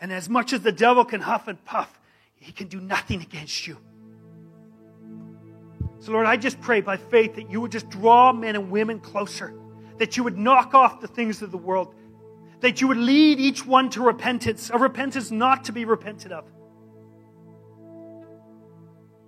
And 0.00 0.12
as 0.12 0.28
much 0.28 0.52
as 0.52 0.62
the 0.62 0.72
devil 0.72 1.04
can 1.04 1.20
huff 1.20 1.46
and 1.46 1.62
puff, 1.64 2.00
he 2.40 2.52
can 2.52 2.68
do 2.68 2.80
nothing 2.80 3.20
against 3.20 3.66
you. 3.66 3.76
So, 6.00 6.12
Lord, 6.12 6.24
I 6.24 6.38
just 6.38 6.58
pray 6.62 6.80
by 6.80 6.96
faith 6.96 7.34
that 7.34 7.50
you 7.50 7.60
would 7.60 7.70
just 7.70 7.90
draw 7.90 8.32
men 8.32 8.56
and 8.56 8.70
women 8.70 8.98
closer, 8.98 9.52
that 9.98 10.16
you 10.16 10.24
would 10.24 10.38
knock 10.38 10.72
off 10.72 11.02
the 11.02 11.08
things 11.08 11.42
of 11.42 11.50
the 11.50 11.58
world, 11.58 11.94
that 12.60 12.80
you 12.80 12.88
would 12.88 12.98
lead 12.98 13.40
each 13.40 13.64
one 13.64 13.90
to 13.90 14.02
repentance, 14.02 14.70
a 14.72 14.78
repentance 14.78 15.30
not 15.30 15.64
to 15.64 15.72
be 15.72 15.84
repented 15.84 16.32
of. 16.32 16.44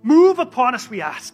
Move 0.03 0.39
upon 0.39 0.75
us, 0.75 0.89
we 0.89 1.01
ask. 1.01 1.33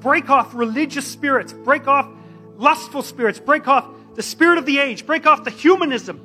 Break 0.00 0.28
off 0.28 0.54
religious 0.54 1.06
spirits, 1.06 1.52
break 1.52 1.86
off 1.86 2.08
lustful 2.56 3.02
spirits, 3.02 3.38
break 3.38 3.66
off 3.68 3.88
the 4.14 4.22
spirit 4.22 4.58
of 4.58 4.66
the 4.66 4.78
age, 4.78 5.06
break 5.06 5.26
off 5.26 5.44
the 5.44 5.50
humanism, 5.50 6.20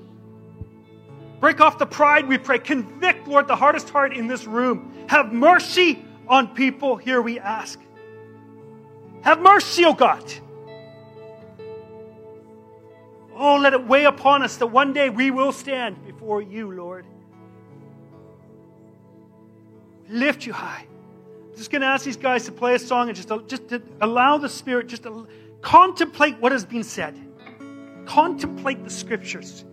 break 1.40 1.62
off 1.62 1.78
the 1.78 1.86
pride, 1.86 2.28
we 2.28 2.38
pray. 2.38 2.60
Convict, 2.60 3.28
Lord, 3.28 3.48
the 3.48 3.56
hardest 3.56 3.90
heart 3.90 4.14
in 4.14 4.28
this 4.28 4.46
room. 4.46 5.06
Have 5.08 5.32
mercy 5.32 6.04
on 6.28 6.50
people 6.50 6.98
here, 6.98 7.22
we 7.22 7.40
ask. 7.40 7.80
Have 9.22 9.40
mercy, 9.40 9.86
O 9.86 9.90
oh 9.90 9.94
God. 9.94 10.34
Oh, 13.42 13.56
let 13.56 13.72
it 13.72 13.88
weigh 13.88 14.04
upon 14.04 14.44
us 14.44 14.58
that 14.58 14.68
one 14.68 14.92
day 14.92 15.10
we 15.10 15.32
will 15.32 15.54
stand 15.54 16.06
before 16.06 16.42
you, 16.42 16.74
Lord. 16.74 17.06
Lift 20.10 20.46
you 20.46 20.52
high. 20.52 20.86
I'm 21.50 21.56
just 21.56 21.72
going 21.72 21.82
to 21.82 21.88
ask 21.88 22.04
these 22.04 22.18
guys 22.18 22.44
to 22.48 22.52
play 22.52 22.76
a 22.76 22.80
song 22.80 23.08
and 23.08 23.16
just, 23.16 23.32
just 23.48 23.70
to 23.70 23.82
allow 24.02 24.38
the 24.38 24.50
Spirit 24.50 24.88
just 24.88 25.04
to 25.04 25.26
contemplate 25.62 26.38
what 26.40 26.52
has 26.52 26.66
been 26.66 26.84
said. 26.84 27.18
Contemplate 28.06 28.84
the 28.84 28.90
scriptures. 28.90 29.64